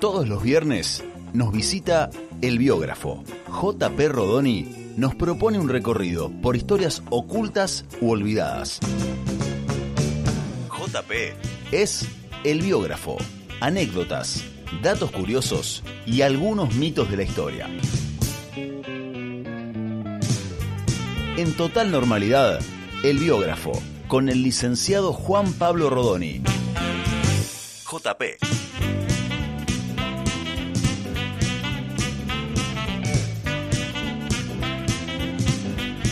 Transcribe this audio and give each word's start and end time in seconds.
Todos 0.00 0.26
los 0.26 0.42
viernes 0.42 1.04
nos 1.34 1.52
visita 1.52 2.08
el 2.40 2.56
biógrafo. 2.56 3.22
JP 3.48 4.00
Rodoni 4.08 4.94
nos 4.96 5.14
propone 5.14 5.58
un 5.58 5.68
recorrido 5.68 6.30
por 6.40 6.56
historias 6.56 7.02
ocultas 7.10 7.84
u 8.00 8.08
olvidadas. 8.08 8.80
JP 10.70 11.12
es 11.72 12.08
el 12.44 12.62
biógrafo. 12.62 13.18
Anécdotas, 13.60 14.42
datos 14.82 15.10
curiosos 15.10 15.82
y 16.06 16.22
algunos 16.22 16.74
mitos 16.76 17.10
de 17.10 17.16
la 17.18 17.22
historia. 17.22 17.68
En 21.36 21.52
total 21.58 21.90
normalidad, 21.90 22.58
el 23.04 23.18
biógrafo, 23.18 23.72
con 24.08 24.30
el 24.30 24.42
licenciado 24.42 25.12
Juan 25.12 25.52
Pablo 25.52 25.90
Rodoni. 25.90 26.40
JP. 27.84 28.59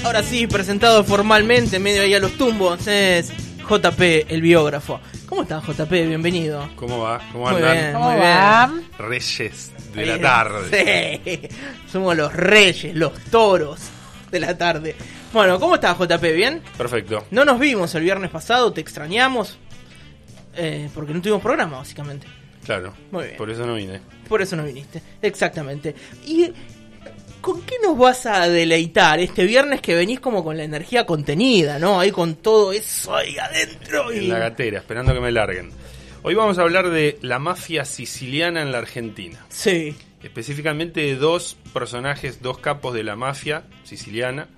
Ahora 0.08 0.22
sí, 0.22 0.46
presentado 0.46 1.04
formalmente, 1.04 1.78
medio 1.78 2.00
ahí 2.00 2.14
a 2.14 2.18
los 2.18 2.32
tumbos, 2.32 2.86
es 2.86 3.30
JP, 3.68 4.00
el 4.32 4.40
biógrafo. 4.40 5.00
¿Cómo 5.26 5.42
estás, 5.42 5.62
JP? 5.62 5.90
Bienvenido. 5.90 6.66
¿Cómo 6.76 7.00
va? 7.00 7.20
¿Cómo 7.30 7.44
Muy 7.44 7.56
andan? 7.56 7.72
bien, 7.76 7.92
¿Cómo 7.92 8.10
muy 8.12 8.18
va? 8.20 8.66
bien. 8.72 8.86
Reyes 8.96 9.70
de 9.94 10.06
la 10.06 10.18
tarde. 10.18 11.20
Sí, 11.24 11.48
somos 11.92 12.16
los 12.16 12.32
reyes, 12.32 12.94
los 12.96 13.12
toros 13.30 13.80
de 14.30 14.40
la 14.40 14.56
tarde. 14.56 14.96
Bueno, 15.30 15.60
¿cómo 15.60 15.74
estás, 15.74 15.98
JP? 15.98 16.22
¿Bien? 16.34 16.62
Perfecto. 16.78 17.27
No 17.30 17.44
nos 17.44 17.60
vimos 17.60 17.94
el 17.94 18.02
viernes 18.04 18.30
pasado, 18.30 18.72
te 18.72 18.80
extrañamos. 18.80 19.58
eh, 20.56 20.88
porque 20.94 21.12
no 21.12 21.20
tuvimos 21.20 21.42
programa, 21.42 21.77
básicamente. 21.77 22.27
Claro. 22.64 22.94
Muy 23.10 23.24
bien. 23.27 23.36
Por 23.36 23.50
eso 23.50 23.66
no 23.66 23.74
vine. 23.74 24.00
Por 24.27 24.40
eso 24.40 24.56
no 24.56 24.64
viniste. 24.64 25.02
Exactamente. 25.20 25.94
¿Y 26.27 26.50
con 27.41 27.62
qué 27.62 27.77
nos 27.83 27.97
vas 27.97 28.27
a 28.27 28.48
deleitar 28.48 29.20
este 29.20 29.44
viernes 29.44 29.81
que 29.81 29.94
venís 29.94 30.20
como 30.20 30.42
con 30.44 30.56
la 30.56 30.64
energía 30.64 31.06
contenida, 31.06 31.78
¿no? 31.78 32.00
Ahí 32.00 32.11
con 32.11 32.34
todo 32.36 32.72
eso 32.72 33.14
ahí 33.14 33.36
adentro. 33.39 34.12
Y... 34.12 34.19
En 34.19 34.28
la 34.30 34.39
gatera, 34.39 34.78
esperando 34.78 35.14
que 35.14 35.20
me 35.20 35.33
larguen. 35.33 35.70
Hoy 36.22 36.34
vamos 36.34 36.58
a 36.58 36.62
hablar 36.62 36.91
de 36.91 37.19
la 37.22 37.39
mafia 37.39 37.84
siciliana 37.84 38.61
en 38.62 38.72
la 38.72 38.78
Argentina. 38.78 39.45
Sí. 39.48 39.95
Específicamente 40.22 41.00
de 41.00 41.14
dos 41.17 41.56
personajes, 41.72 42.42
dos 42.42 42.58
capos 42.58 42.92
de 42.95 43.05
la 43.05 43.14
mafia 43.17 43.62
siciliana. 43.84 44.48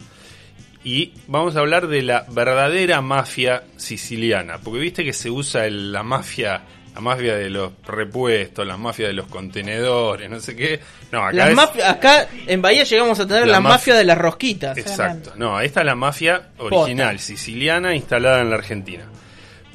Y 0.82 1.12
vamos 1.28 1.56
a 1.56 1.60
hablar 1.60 1.88
de 1.88 2.00
la 2.00 2.24
verdadera 2.30 3.02
mafia 3.02 3.64
siciliana. 3.76 4.58
Porque 4.58 4.80
viste 4.80 5.04
que 5.04 5.12
se 5.12 5.30
usa 5.30 5.66
el- 5.66 5.92
la 5.92 6.02
mafia, 6.02 6.62
la 6.94 7.00
mafia 7.00 7.36
de 7.36 7.50
los 7.50 7.72
repuestos, 7.86 8.66
la 8.66 8.76
mafia 8.76 9.06
de 9.06 9.12
los 9.12 9.26
contenedores, 9.26 10.28
no 10.28 10.40
sé 10.40 10.56
qué. 10.56 10.80
No, 11.12 11.22
acá 11.24 11.32
La 11.36 11.48
es- 11.50 11.54
mafia- 11.54 11.90
acá 11.90 12.28
en 12.46 12.60
Bahía 12.62 12.84
llegamos 12.84 13.18
a 13.20 13.26
tener 13.26 13.46
La 13.46 13.52
la, 13.54 13.60
mafia- 13.60 13.74
mafia 13.74 13.94
de 13.96 14.04
las 14.04 14.18
rosquitas. 14.18 14.76
Exacto. 14.76 15.32
No, 15.36 15.60
esta 15.60 15.80
es 15.80 15.86
la 15.86 15.94
mafia 15.94 16.48
original, 16.58 17.18
siciliana, 17.20 17.94
instalada 17.94 18.40
en 18.40 18.50
la 18.50 18.56
Argentina. 18.56 19.04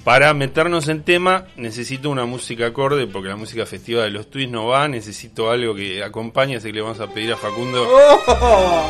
Para 0.03 0.33
meternos 0.35 0.87
en 0.87 1.01
tema, 1.01 1.45
necesito 1.55 2.11
una 2.11 2.25
música 2.25 2.67
acorde, 2.67 3.07
porque 3.07 3.29
la 3.29 3.37
música 3.37 3.65
festiva 3.65 4.03
de 4.03 4.11
los 4.11 4.29
Twists 4.29 4.51
no 4.51 4.67
va. 4.67 4.87
Necesito 4.87 5.49
algo 5.49 5.73
que 5.73 6.03
acompañe, 6.03 6.57
así 6.57 6.67
que 6.67 6.73
le 6.73 6.81
vamos 6.81 6.99
a 6.99 7.07
pedir 7.07 7.33
a 7.33 7.37
Facundo 7.37 7.87
Oh. 7.89 8.85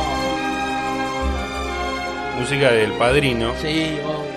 música 2.38 2.70
del 2.70 2.92
padrino. 2.92 3.54
Sí, 3.62 3.96
obvio. 4.04 4.35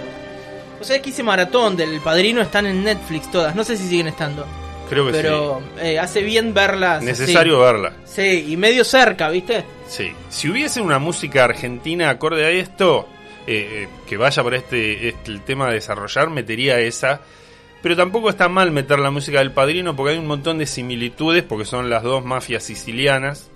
O 0.80 0.84
sea, 0.84 1.02
que 1.02 1.10
hice 1.10 1.24
maratón 1.24 1.76
del 1.76 2.00
padrino, 2.02 2.42
están 2.42 2.66
en 2.66 2.84
Netflix 2.84 3.30
todas. 3.32 3.56
No 3.56 3.64
sé 3.64 3.76
si 3.78 3.88
siguen 3.88 4.08
estando. 4.08 4.46
Creo 4.90 5.06
que 5.06 5.12
Pero 5.12 5.62
eh, 5.80 6.00
hace 6.00 6.22
bien 6.24 6.54
verlas. 6.54 7.02
sí. 7.02 7.06
Necesario 7.06 7.60
verla. 7.60 7.94
Sí, 8.06 8.46
y 8.50 8.58
medio 8.58 8.84
cerca, 8.84 9.30
¿viste? 9.30 9.64
Sí. 9.88 10.12
Si 10.30 10.50
hubiese 10.50 10.82
una 10.82 10.98
música 11.00 11.44
argentina 11.46 12.10
acorde 12.10 12.46
a 12.46 12.50
esto, 12.50 13.08
eh, 13.46 13.84
eh, 13.84 13.88
que 14.08 14.18
vaya 14.18 14.42
por 14.42 14.56
este, 14.56 15.10
este- 15.10 15.32
el 15.32 15.42
tema 15.42 15.68
de 15.68 15.76
desarrollar, 15.76 16.30
metería 16.30 16.80
esa. 16.80 17.22
Pero 17.82 17.96
tampoco 17.96 18.30
está 18.30 18.50
mal 18.50 18.72
meter 18.72 19.00
la 19.00 19.12
música 19.12 19.40
del 19.40 19.52
padrino 19.52 19.96
porque 19.96 20.14
hay 20.14 20.18
un 20.20 20.28
montón 20.28 20.58
de 20.58 20.66
similitudes, 20.66 21.44
porque 21.44 21.66
son 21.66 21.90
las 21.90 22.04
dos 22.04 22.26
mafias 22.26 22.64
sicilianas, 22.64 23.50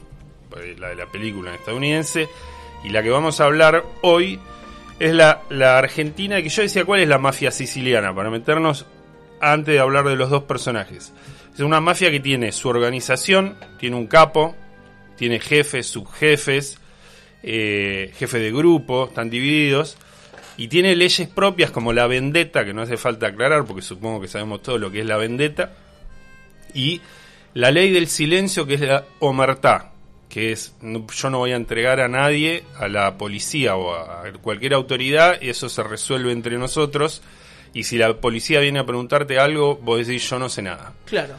eh, 0.61 0.75
la 0.79 0.89
de 0.89 0.95
la 0.95 1.07
película 1.07 1.53
estadounidense, 1.55 2.29
y 2.83 2.89
la 2.89 3.01
que 3.03 3.09
vamos 3.09 3.41
a 3.41 3.45
hablar 3.45 3.83
hoy 4.01 4.39
es 4.99 5.13
la, 5.13 5.41
argentina, 5.77 6.41
que 6.41 6.49
yo 6.49 6.61
decía 6.61 6.85
cuál 6.85 7.01
es 7.01 7.07
la 7.07 7.17
mafia 7.17 7.51
siciliana, 7.51 8.13
para 8.13 8.29
meternos 8.29 8.85
antes 9.41 9.73
de 9.73 9.79
hablar 9.79 10.05
de 10.05 10.15
los 10.15 10.29
dos 10.29 10.43
personajes. 10.43 11.13
Es 11.53 11.59
una 11.59 11.81
mafia 11.81 12.11
que 12.11 12.19
tiene 12.19 12.51
su 12.51 12.69
organización, 12.69 13.55
tiene 13.79 13.95
un 13.95 14.07
capo, 14.07 14.55
tiene 15.17 15.39
jefes, 15.39 15.87
subjefes, 15.87 16.77
eh, 17.43 18.11
jefe 18.15 18.39
de 18.39 18.51
grupo, 18.51 19.05
están 19.09 19.29
divididos, 19.29 19.97
y 20.57 20.67
tiene 20.67 20.95
leyes 20.95 21.27
propias 21.27 21.71
como 21.71 21.93
la 21.93 22.07
vendetta, 22.07 22.63
que 22.63 22.73
no 22.73 22.81
hace 22.81 22.97
falta 22.97 23.27
aclarar 23.27 23.65
porque 23.65 23.81
supongo 23.81 24.21
que 24.21 24.27
sabemos 24.27 24.61
todo 24.61 24.77
lo 24.77 24.91
que 24.91 25.01
es 25.01 25.05
la 25.05 25.17
vendetta, 25.17 25.73
y 26.73 27.01
la 27.53 27.71
ley 27.71 27.91
del 27.91 28.07
silencio, 28.07 28.65
que 28.65 28.75
es 28.75 28.81
la 28.81 29.05
omertá, 29.19 29.92
que 30.33 30.51
es 30.51 30.73
no- 30.81 31.05
yo 31.15 31.29
no 31.29 31.37
voy 31.37 31.51
a 31.51 31.55
entregar 31.55 31.99
a 31.99 32.07
nadie, 32.07 32.63
a 32.79 32.87
la 32.87 33.19
policía 33.19 33.75
o 33.75 33.93
a 33.93 34.23
cualquier 34.41 34.73
autoridad, 34.73 35.39
y 35.39 35.49
eso 35.49 35.69
se 35.69 35.83
resuelve 35.83 36.31
entre 36.31 36.57
nosotros, 36.57 37.21
y 37.71 37.83
si 37.83 37.99
la 37.99 38.15
policía 38.15 38.59
viene 38.59 38.79
a 38.79 38.85
preguntarte 38.85 39.37
algo, 39.37 39.75
vos 39.75 40.05
decís 40.07 40.27
yo 40.27 40.39
no 40.39 40.49
sé 40.49 40.63
nada. 40.63 40.93
Claro. 41.05 41.35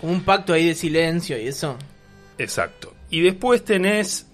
Como 0.00 0.12
un 0.12 0.24
pacto 0.24 0.52
ahí 0.52 0.66
de 0.66 0.74
silencio 0.74 1.38
y 1.38 1.46
eso. 1.46 1.78
Exacto. 2.38 2.92
Y 3.08 3.20
después 3.20 3.64
tenés. 3.64 4.26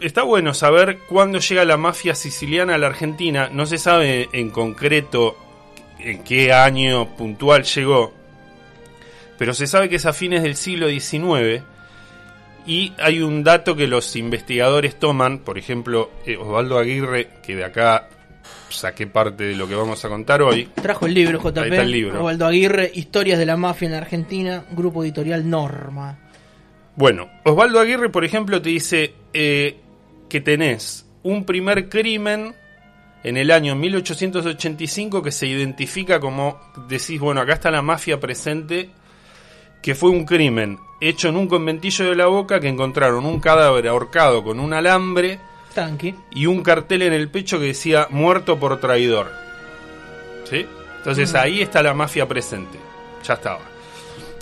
Está 0.00 0.22
bueno 0.22 0.54
saber 0.54 0.98
cuándo 1.08 1.38
llega 1.38 1.64
la 1.66 1.76
mafia 1.76 2.14
siciliana 2.14 2.74
a 2.74 2.78
la 2.78 2.86
Argentina. 2.86 3.50
No 3.52 3.66
se 3.66 3.76
sabe 3.78 4.28
en 4.32 4.48
concreto 4.50 5.36
en 5.98 6.24
qué 6.24 6.52
año 6.54 7.14
puntual 7.16 7.64
llegó. 7.64 8.14
Pero 9.38 9.52
se 9.54 9.66
sabe 9.66 9.88
que 9.90 9.96
es 9.96 10.06
a 10.06 10.12
fines 10.14 10.42
del 10.42 10.56
siglo 10.56 10.88
XIX. 10.88 11.62
Y 12.66 12.92
hay 12.98 13.22
un 13.22 13.44
dato 13.44 13.76
que 13.76 13.86
los 13.86 14.16
investigadores 14.16 14.98
toman. 14.98 15.38
Por 15.38 15.56
ejemplo, 15.56 16.10
eh, 16.24 16.36
Osvaldo 16.36 16.78
Aguirre, 16.78 17.28
que 17.42 17.54
de 17.54 17.64
acá 17.64 18.08
saqué 18.68 19.06
parte 19.06 19.44
de 19.44 19.54
lo 19.54 19.68
que 19.68 19.74
vamos 19.74 20.04
a 20.04 20.08
contar 20.08 20.42
hoy. 20.42 20.68
Trajo 20.74 21.06
el 21.06 21.14
libro, 21.14 21.38
JP. 21.38 21.58
Ahí 21.58 21.70
está 21.70 21.82
el 21.82 21.90
libro. 21.90 22.18
Osvaldo 22.18 22.46
Aguirre, 22.46 22.90
Historias 22.94 23.38
de 23.38 23.46
la 23.46 23.56
Mafia 23.56 23.86
en 23.86 23.92
la 23.92 23.98
Argentina, 23.98 24.64
grupo 24.72 25.04
editorial 25.04 25.48
Norma. 25.48 26.18
Bueno, 26.96 27.30
Osvaldo 27.44 27.78
Aguirre, 27.78 28.08
por 28.08 28.24
ejemplo, 28.24 28.60
te 28.60 28.70
dice 28.70 29.14
eh, 29.32 29.76
que 30.28 30.40
tenés 30.40 31.06
un 31.22 31.44
primer 31.44 31.88
crimen 31.88 32.54
en 33.22 33.36
el 33.36 33.50
año 33.50 33.74
1885 33.74 35.22
que 35.22 35.32
se 35.32 35.46
identifica 35.46 36.20
como, 36.20 36.60
decís, 36.88 37.20
bueno, 37.20 37.40
acá 37.40 37.54
está 37.54 37.70
la 37.70 37.82
mafia 37.82 38.18
presente, 38.18 38.90
que 39.82 39.94
fue 39.94 40.10
un 40.10 40.24
crimen 40.24 40.78
hecho 41.00 41.28
en 41.28 41.36
un 41.36 41.48
conventillo 41.48 42.06
de 42.10 42.16
la 42.16 42.26
boca 42.26 42.60
que 42.60 42.68
encontraron 42.68 43.24
un 43.26 43.40
cadáver 43.40 43.88
ahorcado 43.88 44.42
con 44.42 44.60
un 44.60 44.72
alambre 44.72 45.38
Tanqui. 45.74 46.14
y 46.30 46.46
un 46.46 46.62
cartel 46.62 47.02
en 47.02 47.12
el 47.12 47.28
pecho 47.28 47.58
que 47.58 47.66
decía 47.66 48.06
muerto 48.10 48.58
por 48.58 48.80
traidor. 48.80 49.30
¿Sí? 50.44 50.66
Entonces 50.98 51.34
ahí 51.34 51.60
está 51.62 51.82
la 51.82 51.94
mafia 51.94 52.26
presente. 52.26 52.78
Ya 53.24 53.34
estaba. 53.34 53.60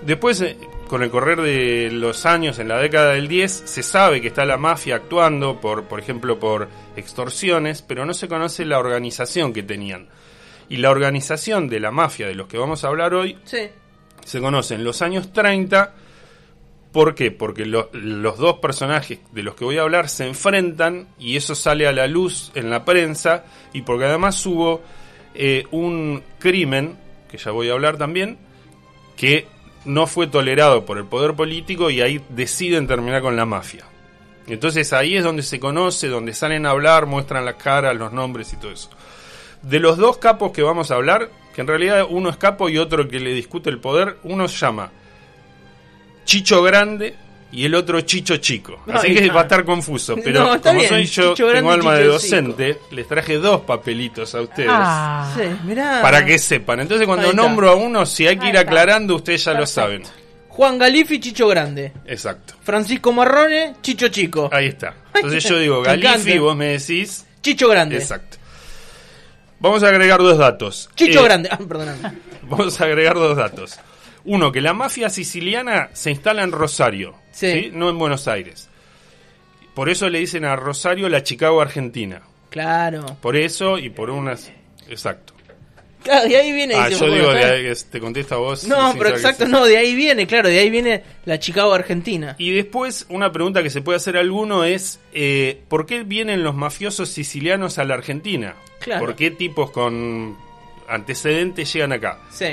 Después, 0.04 0.40
eh, 0.42 0.56
con 0.88 1.02
el 1.02 1.10
correr 1.10 1.40
de 1.40 1.90
los 1.90 2.26
años, 2.26 2.58
en 2.58 2.68
la 2.68 2.78
década 2.78 3.12
del 3.14 3.26
10, 3.28 3.50
se 3.64 3.82
sabe 3.82 4.20
que 4.20 4.28
está 4.28 4.44
la 4.44 4.56
mafia 4.58 4.96
actuando, 4.96 5.60
por, 5.60 5.84
por 5.84 5.98
ejemplo, 5.98 6.38
por 6.38 6.68
extorsiones, 6.96 7.82
pero 7.82 8.04
no 8.06 8.12
se 8.14 8.28
conoce 8.28 8.64
la 8.64 8.78
organización 8.78 9.52
que 9.52 9.62
tenían. 9.62 10.08
Y 10.68 10.78
la 10.78 10.90
organización 10.90 11.68
de 11.68 11.80
la 11.80 11.90
mafia 11.90 12.26
de 12.26 12.34
los 12.34 12.46
que 12.48 12.58
vamos 12.58 12.84
a 12.84 12.88
hablar 12.88 13.14
hoy 13.14 13.38
Sí. 13.44 13.68
se 14.24 14.40
conoce 14.40 14.74
en 14.74 14.84
los 14.84 15.02
años 15.02 15.32
30. 15.32 15.92
¿Por 16.94 17.14
qué? 17.16 17.32
Porque 17.32 17.66
lo- 17.66 17.90
los 17.92 18.38
dos 18.38 18.60
personajes 18.60 19.18
de 19.32 19.42
los 19.42 19.56
que 19.56 19.64
voy 19.64 19.76
a 19.78 19.82
hablar 19.82 20.08
se 20.08 20.26
enfrentan 20.28 21.08
y 21.18 21.36
eso 21.36 21.54
sale 21.56 21.88
a 21.88 21.92
la 21.92 22.06
luz 22.06 22.52
en 22.54 22.70
la 22.70 22.84
prensa 22.84 23.44
y 23.72 23.82
porque 23.82 24.04
además 24.06 24.46
hubo 24.46 24.80
eh, 25.34 25.64
un 25.72 26.22
crimen, 26.38 26.96
que 27.28 27.36
ya 27.36 27.50
voy 27.50 27.68
a 27.68 27.72
hablar 27.72 27.96
también, 27.98 28.38
que 29.16 29.48
no 29.84 30.06
fue 30.06 30.28
tolerado 30.28 30.86
por 30.86 30.96
el 30.96 31.04
poder 31.06 31.34
político 31.34 31.90
y 31.90 32.00
ahí 32.00 32.20
deciden 32.28 32.86
terminar 32.86 33.20
con 33.22 33.34
la 33.34 33.44
mafia. 33.44 33.84
Entonces 34.46 34.92
ahí 34.92 35.16
es 35.16 35.24
donde 35.24 35.42
se 35.42 35.58
conoce, 35.58 36.06
donde 36.06 36.32
salen 36.32 36.64
a 36.64 36.70
hablar, 36.70 37.06
muestran 37.06 37.44
las 37.44 37.56
caras, 37.56 37.96
los 37.96 38.12
nombres 38.12 38.52
y 38.52 38.56
todo 38.56 38.70
eso. 38.70 38.90
De 39.62 39.80
los 39.80 39.96
dos 39.96 40.18
capos 40.18 40.52
que 40.52 40.62
vamos 40.62 40.92
a 40.92 40.94
hablar, 40.94 41.28
que 41.52 41.60
en 41.62 41.66
realidad 41.66 42.06
uno 42.08 42.30
es 42.30 42.36
capo 42.36 42.68
y 42.68 42.78
otro 42.78 43.08
que 43.08 43.18
le 43.18 43.32
discute 43.34 43.68
el 43.70 43.80
poder, 43.80 44.18
uno 44.22 44.46
se 44.46 44.58
llama 44.58 44.92
Chicho 46.24 46.62
Grande 46.62 47.14
y 47.52 47.64
el 47.66 47.74
otro 47.74 48.00
Chicho 48.00 48.36
Chico. 48.38 48.80
Así 48.92 49.08
Ay, 49.08 49.14
que 49.14 49.26
no. 49.28 49.34
va 49.34 49.40
a 49.40 49.42
estar 49.44 49.64
confuso. 49.64 50.16
Pero 50.24 50.44
No, 50.44 50.60
como 50.60 50.74
bien, 50.78 50.88
soy 50.88 51.04
yo, 51.06 51.34
Chicho 51.34 51.52
tengo 51.52 51.70
alma 51.70 51.94
de 51.94 52.04
docente, 52.06 52.78
les 52.90 53.06
traje 53.06 53.38
dos 53.38 53.60
papelitos 53.62 54.34
a 54.34 54.40
ustedes. 54.40 54.70
Ah. 54.72 55.32
Sí, 55.36 55.42
mirá. 55.64 56.00
Para 56.02 56.24
que 56.24 56.38
sepan. 56.38 56.80
Entonces 56.80 57.06
cuando 57.06 57.32
nombro 57.32 57.70
a 57.70 57.74
uno, 57.76 58.04
si 58.06 58.26
hay 58.26 58.36
que 58.38 58.48
ir 58.48 58.58
aclarando, 58.58 59.14
ustedes 59.16 59.44
ya 59.44 59.54
lo 59.54 59.66
saben. 59.66 60.02
Juan 60.48 60.78
Galifi, 60.78 61.18
Chicho 61.18 61.48
Grande. 61.48 61.92
Exacto. 62.06 62.54
Francisco 62.62 63.12
Marrone, 63.12 63.74
Chicho 63.82 64.08
Chico. 64.08 64.48
Ahí 64.52 64.66
está. 64.66 64.94
Entonces 65.14 65.42
yo 65.44 65.58
digo 65.58 65.82
Galifi, 65.82 66.38
vos 66.38 66.56
me 66.56 66.78
decís. 66.78 67.26
Chicho 67.42 67.68
Grande. 67.68 67.96
Exacto. 67.96 68.38
Vamos 69.60 69.82
a 69.82 69.88
agregar 69.88 70.18
dos 70.20 70.38
datos. 70.38 70.90
Chicho 70.94 71.20
Eh, 71.20 71.24
Grande. 71.24 71.48
Ah, 71.50 71.58
perdóname. 71.58 72.18
Vamos 72.42 72.80
a 72.80 72.84
agregar 72.84 73.14
dos 73.14 73.36
datos. 73.36 73.78
Uno, 74.24 74.50
que 74.52 74.60
la 74.60 74.72
mafia 74.72 75.10
siciliana 75.10 75.90
se 75.92 76.10
instala 76.10 76.42
en 76.42 76.52
Rosario, 76.52 77.14
Sí. 77.32 77.52
¿sí? 77.52 77.70
no 77.72 77.90
en 77.90 77.98
Buenos 77.98 78.26
Aires. 78.28 78.68
Por 79.74 79.88
eso 79.88 80.08
le 80.08 80.20
dicen 80.20 80.44
a 80.44 80.56
Rosario 80.56 81.08
la 81.08 81.22
Chicago 81.22 81.60
Argentina. 81.60 82.22
Claro. 82.50 83.04
Por 83.20 83.36
eso 83.36 83.76
y 83.78 83.90
por 83.90 84.10
unas... 84.10 84.50
Exacto. 84.88 85.34
Claro, 86.04 86.28
de 86.28 86.36
ahí 86.36 86.52
viene. 86.52 86.74
Ah, 86.74 86.90
yo 86.90 87.10
digo, 87.10 87.32
de 87.32 87.44
ahí, 87.44 87.72
te 87.90 87.98
contesto 87.98 88.34
a 88.34 88.38
vos. 88.38 88.64
No, 88.68 88.94
pero 88.96 89.08
exacto, 89.08 89.48
no, 89.48 89.64
de 89.64 89.78
ahí 89.78 89.94
viene, 89.94 90.26
claro, 90.26 90.50
de 90.50 90.58
ahí 90.58 90.68
viene 90.68 91.02
la 91.24 91.38
Chicago 91.38 91.72
Argentina. 91.72 92.36
Y 92.38 92.52
después, 92.52 93.06
una 93.08 93.32
pregunta 93.32 93.62
que 93.62 93.70
se 93.70 93.80
puede 93.80 93.96
hacer 93.96 94.18
a 94.18 94.20
alguno 94.20 94.64
es, 94.64 95.00
eh, 95.14 95.62
¿por 95.68 95.86
qué 95.86 96.02
vienen 96.02 96.44
los 96.44 96.54
mafiosos 96.54 97.08
sicilianos 97.08 97.78
a 97.78 97.84
la 97.84 97.94
Argentina? 97.94 98.54
Claro. 98.80 99.00
¿Por 99.00 99.16
qué 99.16 99.30
tipos 99.30 99.70
con 99.70 100.36
antecedentes 100.88 101.72
llegan 101.72 101.92
acá? 101.92 102.18
Sí. 102.30 102.48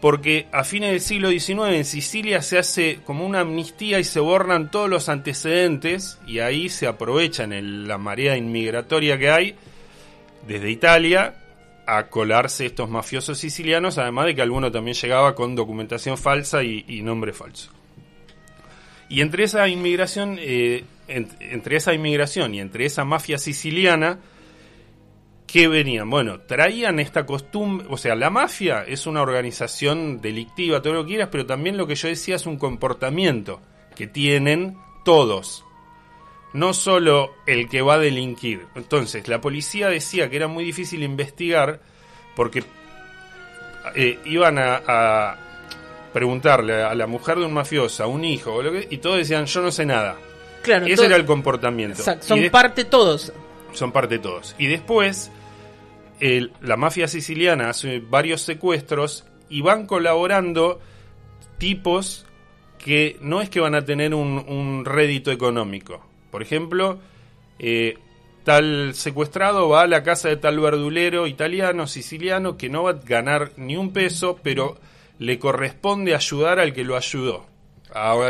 Porque 0.00 0.46
a 0.52 0.62
fines 0.62 0.90
del 0.90 1.00
siglo 1.00 1.30
XIX 1.30 1.74
en 1.74 1.84
Sicilia 1.84 2.42
se 2.42 2.58
hace 2.58 3.00
como 3.06 3.24
una 3.26 3.40
amnistía 3.40 3.98
y 3.98 4.04
se 4.04 4.20
borran 4.20 4.70
todos 4.70 4.90
los 4.90 5.08
antecedentes 5.08 6.18
y 6.26 6.40
ahí 6.40 6.68
se 6.68 6.86
aprovechan 6.86 7.52
el- 7.52 7.88
la 7.88 7.96
marea 7.98 8.36
inmigratoria 8.36 9.18
que 9.18 9.30
hay 9.30 9.54
desde 10.46 10.70
Italia 10.70 11.34
a 11.86 12.08
colarse 12.08 12.66
estos 12.66 12.90
mafiosos 12.90 13.38
sicilianos, 13.38 13.96
además 13.96 14.26
de 14.26 14.34
que 14.34 14.42
alguno 14.42 14.70
también 14.70 14.96
llegaba 14.96 15.34
con 15.34 15.54
documentación 15.56 16.18
falsa 16.18 16.62
y, 16.62 16.84
y 16.88 17.00
nombre 17.02 17.32
falso. 17.32 17.70
Y 19.08 19.20
entre 19.22 19.44
esa 19.44 19.66
inmigración, 19.68 20.36
eh, 20.40 20.84
en- 21.08 21.28
entre 21.40 21.76
esa 21.76 21.94
inmigración 21.94 22.54
y 22.54 22.60
entre 22.60 22.84
esa 22.86 23.04
mafia 23.04 23.38
siciliana, 23.38 24.18
¿Qué 25.46 25.68
venían? 25.68 26.10
Bueno, 26.10 26.40
traían 26.40 26.98
esta 26.98 27.24
costumbre, 27.24 27.86
o 27.88 27.96
sea, 27.96 28.14
la 28.16 28.30
mafia 28.30 28.82
es 28.86 29.06
una 29.06 29.22
organización 29.22 30.20
delictiva, 30.20 30.82
todo 30.82 30.94
lo 30.94 31.02
que 31.04 31.10
quieras, 31.10 31.28
pero 31.30 31.46
también 31.46 31.76
lo 31.76 31.86
que 31.86 31.94
yo 31.94 32.08
decía 32.08 32.34
es 32.36 32.46
un 32.46 32.58
comportamiento 32.58 33.60
que 33.94 34.06
tienen 34.08 34.76
todos, 35.04 35.64
no 36.52 36.74
solo 36.74 37.32
el 37.46 37.68
que 37.68 37.80
va 37.80 37.94
a 37.94 37.98
delinquir. 37.98 38.66
Entonces, 38.74 39.28
la 39.28 39.40
policía 39.40 39.88
decía 39.88 40.28
que 40.28 40.36
era 40.36 40.48
muy 40.48 40.64
difícil 40.64 41.02
investigar 41.04 41.80
porque 42.34 42.64
eh, 43.94 44.18
iban 44.24 44.58
a, 44.58 44.82
a 44.86 45.36
preguntarle 46.12 46.82
a 46.82 46.94
la 46.94 47.06
mujer 47.06 47.38
de 47.38 47.44
un 47.46 47.54
mafioso, 47.54 48.02
a 48.02 48.06
un 48.08 48.24
hijo, 48.24 48.52
o 48.54 48.62
lo 48.62 48.72
que- 48.72 48.88
y 48.90 48.98
todos 48.98 49.18
decían, 49.18 49.46
yo 49.46 49.62
no 49.62 49.70
sé 49.70 49.86
nada. 49.86 50.16
Claro, 50.62 50.86
Ese 50.86 51.06
era 51.06 51.16
el 51.16 51.24
comportamiento. 51.24 51.98
exacto, 52.00 52.26
son 52.26 52.40
de- 52.40 52.50
parte 52.50 52.84
todos. 52.84 53.32
son 53.72 53.92
parte 53.92 54.18
todos. 54.18 54.54
Y 54.58 54.66
después, 54.66 55.30
el- 56.20 56.52
la 56.60 56.76
mafia 56.76 57.08
siciliana 57.08 57.70
hace 57.70 58.00
varios 58.00 58.42
secuestros 58.42 59.26
y 59.48 59.60
van 59.60 59.86
colaborando 59.86 60.80
tipos 61.58 62.26
que 62.78 63.16
no 63.20 63.40
es 63.40 63.50
que 63.50 63.60
van 63.60 63.74
a 63.74 63.84
tener 63.84 64.14
un, 64.14 64.84
rédito 64.84 65.30
económico. 65.32 66.04
Por 66.30 66.42
ejemplo, 66.42 66.98
eh, 67.58 67.98
tal 68.44 68.94
secuestrado 68.94 69.68
va 69.68 69.82
a 69.82 69.86
la 69.86 70.02
casa 70.02 70.28
de 70.28 70.36
tal 70.36 70.60
verdulero 70.60 71.26
italiano, 71.26 71.86
siciliano, 71.86 72.56
que 72.56 72.68
no 72.68 72.84
va 72.84 72.90
a 72.90 73.00
ganar 73.04 73.52
ni 73.56 73.76
un 73.76 73.92
peso, 73.92 74.38
pero 74.42 74.78
le 75.18 75.38
corresponde 75.38 76.14
ayudar 76.14 76.60
al 76.60 76.72
que 76.72 76.84
lo 76.84 76.96
ayudó. 76.96 77.46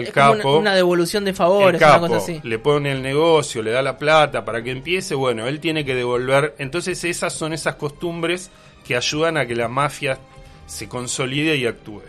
Es 0.01 0.13
como 0.13 0.37
capo 0.37 0.51
una, 0.53 0.59
una 0.61 0.75
devolución 0.75 1.25
de 1.25 1.33
favores, 1.35 1.81
el 1.81 1.89
una 1.89 2.09
cosa 2.09 2.17
así. 2.19 2.41
le 2.43 2.59
pone 2.59 2.93
el 2.93 3.03
negocio, 3.03 3.63
le 3.63 3.71
da 3.73 3.83
la 3.83 3.99
plata 3.99 4.45
para 4.45 4.63
que 4.63 4.71
empiece, 4.71 5.15
bueno, 5.15 5.47
él 5.47 5.61
tiene 5.61 5.85
que 5.85 5.95
devolver. 5.95 6.55
Entonces 6.59 7.03
esas 7.05 7.33
son 7.33 7.53
esas 7.53 7.75
costumbres 7.77 8.51
que 8.87 8.97
ayudan 8.97 9.37
a 9.37 9.47
que 9.47 9.55
la 9.57 9.69
mafia 9.69 10.19
se 10.67 10.89
consolide 10.89 11.57
y 11.57 11.67
actúe. 11.67 12.03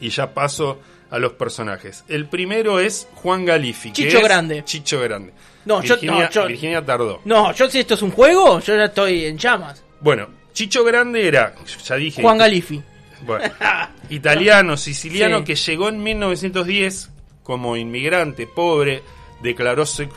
Y 0.00 0.10
ya 0.10 0.32
paso 0.34 0.78
a 1.10 1.18
los 1.18 1.32
personajes. 1.32 2.04
El 2.08 2.26
primero 2.26 2.78
es 2.80 3.08
Juan 3.16 3.44
Galifi. 3.44 3.92
Chicho 3.92 4.20
Grande. 4.22 4.64
Chicho 4.64 5.00
Grande. 5.00 5.32
No, 5.64 5.82
yo- 5.82 5.96
no, 6.02 6.30
yo- 6.30 6.46
Virginia 6.46 6.84
tardó. 6.84 7.20
No, 7.24 7.52
yo 7.52 7.68
si 7.68 7.80
esto 7.80 7.94
es 7.94 8.02
un 8.02 8.10
juego, 8.12 8.60
yo 8.60 8.76
ya 8.76 8.84
estoy 8.84 9.24
en 9.26 9.36
llamas. 9.36 9.82
Bueno, 10.00 10.28
Chicho 10.52 10.84
Grande 10.84 11.26
era, 11.28 11.54
ya 11.84 11.96
dije, 11.96 12.22
Juan 12.22 12.38
Galifi. 12.38 12.82
Bueno, 13.26 13.44
italiano, 14.10 14.76
siciliano, 14.76 15.38
Sí. 15.38 15.44
que 15.44 15.54
llegó 15.56 15.88
en 15.88 16.02
1910 16.02 17.10
como 17.42 17.76
inmigrante 17.76 18.46
pobre, 18.46 19.02
declaró 19.42 19.86
ser, 19.86 20.08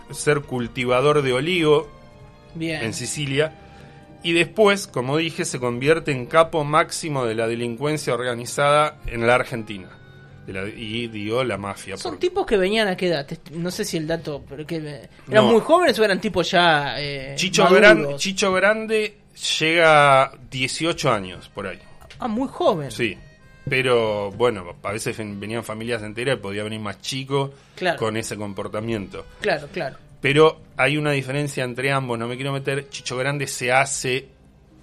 cultivador 0.48 1.22
de 1.22 1.34
olivo 1.34 1.90
Bien. 2.56 2.84
en 2.84 2.94
Sicilia 2.94 3.54
y 4.22 4.34
después, 4.34 4.88
como 4.88 5.18
dije, 5.18 5.46
se 5.46 5.60
convierte 5.60 6.12
en 6.12 6.26
capo 6.28 6.64
máximo 6.64 7.26
de 7.26 7.36
la 7.36 7.48
delincuencia 7.48 8.14
organizada 8.14 9.00
en 9.08 9.26
la 9.28 9.36
Argentina. 9.36 9.90
De 10.46 10.52
la- 10.52 10.68
y 10.68 11.08
dio 11.08 11.42
la 11.46 11.58
mafia. 11.58 11.96
Son 11.96 12.12
porque- 12.14 12.28
tipos 12.28 12.46
que 12.46 12.58
venían 12.58 12.90
a 12.90 12.98
qué 12.98 13.08
edad, 13.08 13.26
no 13.54 13.72
sé 13.72 13.86
si 13.86 13.96
el 13.96 14.06
dato, 14.08 14.44
pero 14.50 14.66
que 14.68 14.76
eran 14.76 15.00
No. 15.28 15.44
muy 15.54 15.62
jóvenes 15.62 15.98
o 16.00 16.04
eran 16.04 16.20
tipos 16.20 16.52
ya 16.52 16.96
eh, 17.00 17.34
Chicho? 17.38 17.66
Gran- 17.70 18.18
Chicho 18.18 18.52
Grande 18.52 19.20
llega 19.60 20.24
a 20.24 20.32
18 20.52 21.12
años 21.12 21.50
por 21.54 21.68
ahí. 21.68 21.80
Ah, 22.24 22.28
muy 22.28 22.48
joven. 22.48 22.90
Sí, 22.92 23.18
pero 23.70 24.32
bueno, 24.32 24.76
a 24.84 24.92
veces 24.92 25.18
ven- 25.18 25.40
venían 25.40 25.64
familias 25.64 26.02
enteras 26.04 26.38
y 26.38 26.42
podía 26.42 26.64
venir 26.64 26.80
más 26.80 27.02
chico 27.02 27.54
Claro. 27.76 27.98
con 28.00 28.16
ese 28.18 28.36
comportamiento. 28.38 29.26
Claro, 29.42 29.68
claro. 29.74 29.98
Pero 30.22 30.62
hay 30.78 30.96
una 30.98 31.12
diferencia 31.12 31.64
entre 31.66 31.92
ambos, 31.92 32.18
no 32.18 32.28
me 32.28 32.36
quiero 32.36 32.54
meter. 32.54 32.90
Chicho 32.90 33.18
Grande 33.18 33.46
se 33.48 33.72
hace 33.74 34.28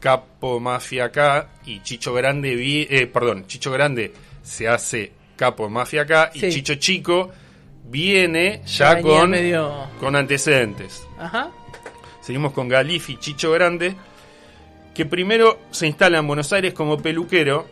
capo 0.00 0.60
mafia 0.60 1.06
acá 1.06 1.48
y 1.64 1.80
Chicho 1.82 2.12
Grande, 2.12 2.54
vi- 2.54 2.86
eh, 2.90 3.06
perdón, 3.06 3.46
Chicho 3.46 3.70
Grande 3.70 4.12
se 4.42 4.68
hace 4.68 5.12
capo 5.36 5.68
mafia 5.70 6.02
acá 6.02 6.30
y. 6.34 6.40
Chicho 6.50 6.74
Chico 6.74 7.30
viene 7.84 8.62
ya 8.66 9.00
con, 9.00 9.30
medio- 9.30 9.88
con 9.98 10.14
antecedentes. 10.14 11.02
Ajá. 11.18 11.50
Seguimos 12.20 12.52
con 12.52 12.68
Galifi, 12.68 13.16
Chicho 13.16 13.50
Grande, 13.52 13.94
que 15.00 15.06
primero 15.06 15.58
se 15.70 15.86
instala 15.86 16.18
en 16.18 16.26
Buenos 16.26 16.52
Aires 16.52 16.74
como 16.74 17.00
peluquero, 17.00 17.66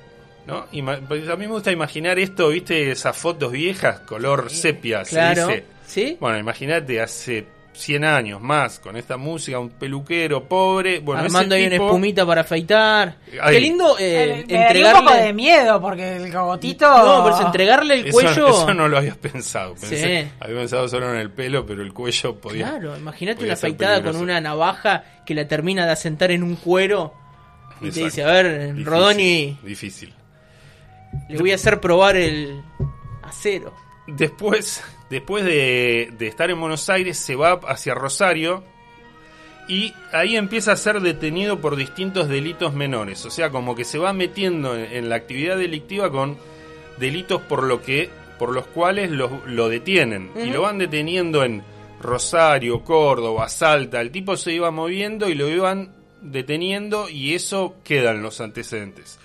¿no? 0.47 0.67
Ima- 0.73 0.99
pues 1.07 1.29
a 1.29 1.37
mí 1.37 1.47
me 1.47 1.53
gusta 1.53 1.71
imaginar 1.71 2.19
esto, 2.19 2.49
¿viste? 2.49 2.91
Esas 2.91 3.15
fotos 3.19 3.53
viejas, 3.53 4.01
color 4.01 4.49
sepia, 4.49 5.05
se 5.05 5.11
Claro. 5.11 5.49
dice. 5.49 5.65
¿Sí? 5.87 6.17
Bueno, 6.19 6.39
imagínate 6.39 7.03
hace 7.03 7.45
100 7.79 8.05
años 8.05 8.41
más, 8.41 8.79
con 8.81 8.97
esta 8.97 9.17
música, 9.17 9.59
un 9.59 9.71
peluquero 9.71 10.49
pobre, 10.49 10.99
bueno, 10.99 11.23
Armando 11.23 11.55
ese 11.55 11.65
ahí 11.65 11.75
una 11.77 11.85
espumita 11.87 12.27
para 12.27 12.41
afeitar. 12.41 13.17
Ahí. 13.41 13.55
Qué 13.55 13.61
lindo 13.61 13.97
eh, 13.99 14.45
me 14.49 14.55
daría 14.55 14.87
un 14.87 14.93
poco 14.93 14.99
entregarle. 15.13 15.23
de 15.27 15.33
miedo 15.33 15.81
porque 15.81 16.17
el 16.17 16.33
cogotito. 16.33 16.89
No, 16.89 17.25
pero 17.25 17.37
es 17.37 17.41
entregarle 17.47 17.95
el 17.95 18.07
Eso, 18.09 18.13
cuello. 18.13 18.49
eso 18.63 18.75
no 18.75 18.89
lo 18.89 18.99
habías 18.99 19.17
pensado. 19.17 19.75
Pensé- 19.75 20.23
Sí. 20.25 20.31
Había 20.41 20.57
pensado 20.59 20.89
solo 20.89 21.13
en 21.15 21.21
el 21.21 21.31
pelo, 21.31 21.65
pero 21.65 21.83
el 21.83 21.93
cuello 21.93 22.35
podía. 22.41 22.69
Claro, 22.69 22.97
imagínate 22.97 23.45
una 23.45 23.53
afeitada 23.55 24.03
con 24.03 24.17
una 24.17 24.41
navaja 24.41 25.05
que 25.25 25.35
la 25.35 25.47
termina 25.47 25.87
de 25.87 25.93
asentar 25.93 26.31
en 26.31 26.43
un 26.43 26.57
cuero 26.57 27.15
y 27.81 27.91
te 27.91 28.05
dice, 28.05 28.25
a 28.25 28.27
ver, 28.27 28.61
Difícil, 28.75 28.85
Rodoni, 28.87 29.59
Difícil. 29.63 30.15
le 31.29 31.39
voy 31.39 31.53
a 31.53 31.55
hacer 31.55 31.81
probar 31.81 32.17
el 32.17 32.61
acero. 33.23 33.73
Después, 34.09 34.83
después 35.11 35.45
de, 35.45 36.13
de 36.19 36.27
estar 36.27 36.51
en 36.51 36.61
Buenos 36.61 36.89
Aires, 36.91 37.19
se 37.19 37.37
va 37.37 37.61
hacia 37.69 37.95
Rosario 37.95 38.63
y 39.69 39.93
ahí 40.13 40.37
empieza 40.37 40.73
a 40.73 40.77
ser 40.77 41.01
detenido 41.01 41.61
por 41.61 41.77
distintos 41.77 42.29
delitos 42.29 42.73
menores. 42.73 43.25
O 43.27 43.31
sea, 43.31 43.51
como 43.51 43.75
que 43.75 43.85
se 43.85 43.99
va 43.99 44.13
metiendo 44.13 44.77
en, 44.77 44.93
en 44.93 45.09
la 45.09 45.17
actividad 45.17 45.59
delictiva 45.59 46.11
con 46.11 46.39
delitos 46.99 47.41
por 47.43 47.63
lo 47.63 47.83
que 47.83 48.11
por 48.39 48.55
los 48.55 48.67
cuales 48.69 49.11
lo, 49.11 49.43
lo 49.47 49.69
detienen 49.69 50.31
y 50.37 50.47
lo 50.47 50.63
van 50.63 50.79
deteniendo 50.79 51.45
en 51.45 51.63
Rosario, 52.01 52.85
Córdoba, 52.85 53.49
Salta. 53.49 54.01
El 54.01 54.13
tipo 54.13 54.37
se 54.37 54.53
iba 54.53 54.71
moviendo 54.71 55.29
y 55.29 55.35
lo 55.35 55.49
iban 55.49 55.93
deteniendo 56.23 57.09
y 57.09 57.35
eso 57.35 57.75
quedan 57.83 58.23
los 58.23 58.41
antecedentes. 58.41 59.19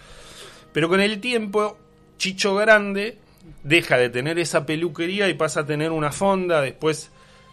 Pero 0.71 0.89
con 0.89 0.99
el 0.99 1.21
tiempo, 1.21 1.77
Chicho 2.17 2.55
Grande 2.55 3.19
deja 3.63 3.97
de 3.97 4.09
tener 4.09 4.39
esa 4.39 4.65
peluquería 4.65 5.27
y 5.29 5.33
pasa 5.33 5.61
a 5.61 5.65
tener 5.65 5.91
una 5.91 6.11
fonda, 6.11 6.61
después 6.61 7.11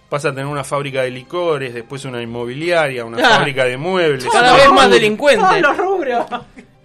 pasa 0.09 0.28
a 0.28 0.30
tener 0.32 0.47
una 0.47 0.64
fábrica 0.64 1.02
de 1.02 1.11
licores, 1.11 1.73
después 1.73 2.04
una 2.04 2.20
inmobiliaria, 2.20 3.04
una 3.04 3.18
Ah. 3.25 3.37
fábrica 3.38 3.64
de 3.64 3.76
muebles. 3.76 4.26
Cada 4.32 4.56
vez 4.56 4.70
más 4.70 4.90
delincuente. 4.90 5.40
Todos 5.44 5.61
los 5.61 5.76
rubros. 5.76 6.26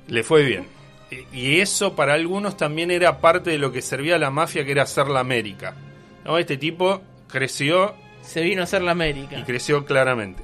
Le 0.07 0.23
fue 0.23 0.43
bien. 0.43 0.67
Y- 1.09 1.39
Y 1.55 1.59
eso 1.59 1.95
para 1.95 2.13
algunos 2.13 2.57
también 2.57 2.91
era 2.91 3.19
parte 3.19 3.49
de 3.51 3.57
lo 3.57 3.71
que 3.71 3.81
servía 3.81 4.15
a 4.15 4.19
la 4.19 4.29
mafia, 4.31 4.63
que 4.65 4.71
era 4.71 4.83
hacer 4.83 5.07
la 5.07 5.19
América. 5.21 5.75
¿No? 6.23 6.37
Este 6.37 6.57
tipo 6.57 7.01
creció 7.27 7.95
Se 8.21 8.41
vino 8.41 8.61
a 8.61 8.63
hacer 8.65 8.81
la 8.81 8.91
América. 8.91 9.37
y 9.37 9.43
creció 9.43 9.85
claramente. 9.85 10.43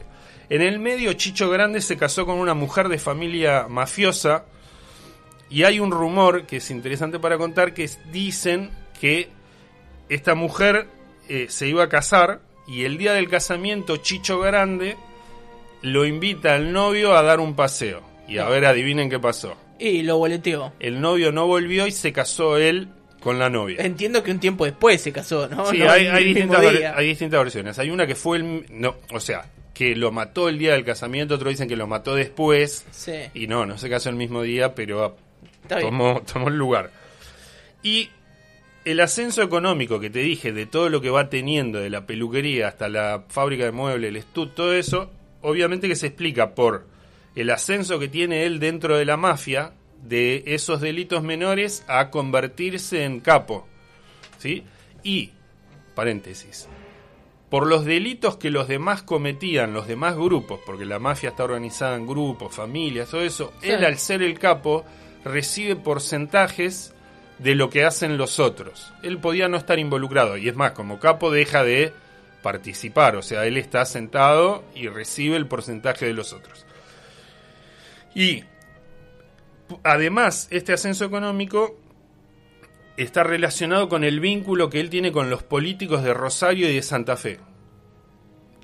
En 0.50 0.62
el 0.62 0.80
medio, 0.80 1.14
Chicho 1.14 1.50
Grande 1.50 1.82
se 1.82 1.98
casó 1.98 2.26
con 2.26 2.36
una 2.38 2.54
mujer 2.54 2.90
de 2.90 2.98
familia 3.00 3.68
mafiosa 3.70 4.44
y 5.52 5.64
hay 5.64 5.80
un 5.80 5.92
rumor 5.92 6.46
que 6.46 6.58
es 6.58 6.72
interesante 6.72 7.20
para 7.20 7.38
contar 7.38 7.74
que 7.74 7.84
es- 7.84 8.00
dicen 8.12 8.72
que 9.00 9.30
esta 10.10 10.34
mujer 10.36 10.88
eh, 11.30 11.46
se 11.50 11.68
iba 11.68 11.84
a 11.84 11.90
casar 11.90 12.40
y 12.68 12.84
el 12.86 12.98
día 12.98 13.14
del 13.14 13.30
casamiento 13.30 13.98
Chicho 13.98 14.40
Grande 14.40 14.96
lo 15.82 16.06
invita 16.06 16.56
al 16.56 16.72
novio 16.74 17.16
a 17.16 17.22
dar 17.24 17.40
un 17.40 17.56
paseo. 17.56 18.02
Y 18.28 18.38
a 18.38 18.48
ver, 18.48 18.66
adivinen 18.66 19.10
qué 19.10 19.20
pasó. 19.20 19.56
Y 19.80 20.04
lo 20.04 20.18
boleteó. 20.18 20.72
El 20.80 21.02
novio 21.02 21.32
no 21.32 21.48
volvió 21.48 21.88
y 21.88 21.92
se 21.92 22.14
casó 22.14 22.58
él 22.58 22.88
con 23.20 23.40
la 23.40 23.50
novia. 23.50 23.78
Entiendo 23.80 24.24
que 24.24 24.32
un 24.32 24.40
tiempo 24.40 24.66
después 24.66 25.02
se 25.02 25.12
casó, 25.12 25.48
¿no? 25.50 25.66
Sí, 25.72 25.80
No 25.80 25.92
hay, 25.92 26.08
hay 26.08 26.24
distintas, 26.26 26.66
hay 26.96 27.08
distintas 27.08 27.40
versiones. 27.42 27.80
Hay 27.80 27.90
una 27.90 28.06
que 28.08 28.16
fue 28.16 28.38
el... 28.38 28.66
No, 28.70 28.96
o 29.12 29.20
sea, 29.20 29.46
que 29.74 29.96
lo 29.96 30.12
mató 30.12 30.48
el 30.50 30.60
día 30.60 30.74
del 30.74 30.86
casamiento, 30.86 31.36
otros 31.36 31.50
dicen 31.52 31.68
que 31.68 31.76
lo 31.76 31.88
mató 31.88 32.14
después. 32.16 32.86
Sí, 32.92 33.14
Y 33.34 33.48
no, 33.48 33.66
no 33.66 33.78
se 33.78 33.90
casó 33.90 34.10
el 34.10 34.16
mismo 34.16 34.44
día, 34.44 34.76
pero. 34.76 35.18
Tomó, 35.80 36.22
tomó 36.22 36.48
el 36.50 36.58
lugar. 36.58 36.92
Y 37.84 38.10
el 38.86 39.00
ascenso 39.00 39.42
económico 39.44 40.00
que 40.00 40.10
te 40.10 40.20
dije 40.20 40.52
de 40.52 40.66
todo 40.66 40.90
lo 40.90 41.02
que 41.02 41.10
va 41.10 41.30
teniendo, 41.30 41.80
de 41.80 41.90
la 41.90 42.06
peluquería 42.06 42.68
hasta 42.68 42.90
la 42.90 43.26
fábrica 43.28 43.66
de 43.66 43.72
muebles, 43.72 44.10
el 44.10 44.16
estud, 44.18 44.50
todo 44.50 44.74
eso, 44.74 45.12
obviamente 45.42 45.88
que 45.88 45.96
se 45.96 46.08
explica 46.08 46.56
por 46.56 46.88
el 47.36 47.50
ascenso 47.50 48.00
que 48.00 48.08
tiene 48.08 48.46
él 48.46 48.60
dentro 48.60 48.98
de 48.98 49.06
la 49.06 49.18
mafia, 49.18 49.74
de 50.02 50.44
esos 50.48 50.82
delitos 50.82 51.22
menores 51.22 51.86
a 51.88 52.10
convertirse 52.10 53.04
en 53.04 53.20
capo. 53.20 53.68
¿Sí? 54.40 54.64
Y, 55.04 55.32
paréntesis, 55.94 56.68
por 57.50 57.68
los 57.68 57.86
delitos 57.86 58.38
que 58.38 58.50
los 58.50 58.68
demás 58.68 59.04
cometían, 59.04 59.74
los 59.74 59.88
demás 59.88 60.16
grupos, 60.16 60.60
porque 60.66 60.86
la 60.86 60.98
mafia 61.00 61.30
está 61.30 61.44
organizada 61.44 61.96
en 61.98 62.08
grupos, 62.08 62.56
familias, 62.56 63.10
todo 63.10 63.22
eso, 63.22 63.54
Sí. 63.62 63.70
él 63.70 63.86
al 63.86 63.98
ser 64.00 64.24
el 64.24 64.40
capo 64.40 64.86
recibe 65.24 65.76
porcentajes 65.76 66.94
de 67.40 67.56
lo 67.56 67.70
que 67.70 67.86
hacen 67.86 68.18
los 68.18 68.40
otros. 68.40 68.94
Él 69.04 69.18
podía 69.18 69.48
no 69.48 69.58
estar 69.58 69.80
involucrado 69.80 70.38
y 70.38 70.48
es 70.48 70.56
más, 70.56 70.72
como 70.72 71.00
capo 71.00 71.32
deja 71.32 71.64
de 71.64 71.94
participar, 72.42 73.16
o 73.16 73.22
sea, 73.22 73.46
él 73.46 73.58
está 73.58 73.86
sentado 73.86 74.64
y 74.76 74.88
recibe 74.88 75.38
el 75.38 75.48
porcentaje 75.48 76.06
de 76.06 76.14
los 76.14 76.34
otros. 76.34 76.66
Y 78.14 78.44
además, 79.84 80.48
este 80.52 80.74
ascenso 80.74 81.06
económico 81.06 81.78
está 82.98 83.24
relacionado 83.24 83.90
con 83.90 84.04
el 84.04 84.20
vínculo 84.20 84.70
que 84.70 84.80
él 84.80 84.90
tiene 84.90 85.12
con 85.12 85.30
los 85.30 85.44
políticos 85.44 86.04
de 86.04 86.14
Rosario 86.14 86.70
y 86.70 86.76
de 86.76 86.82
Santa 86.82 87.18
Fe. 87.18 87.40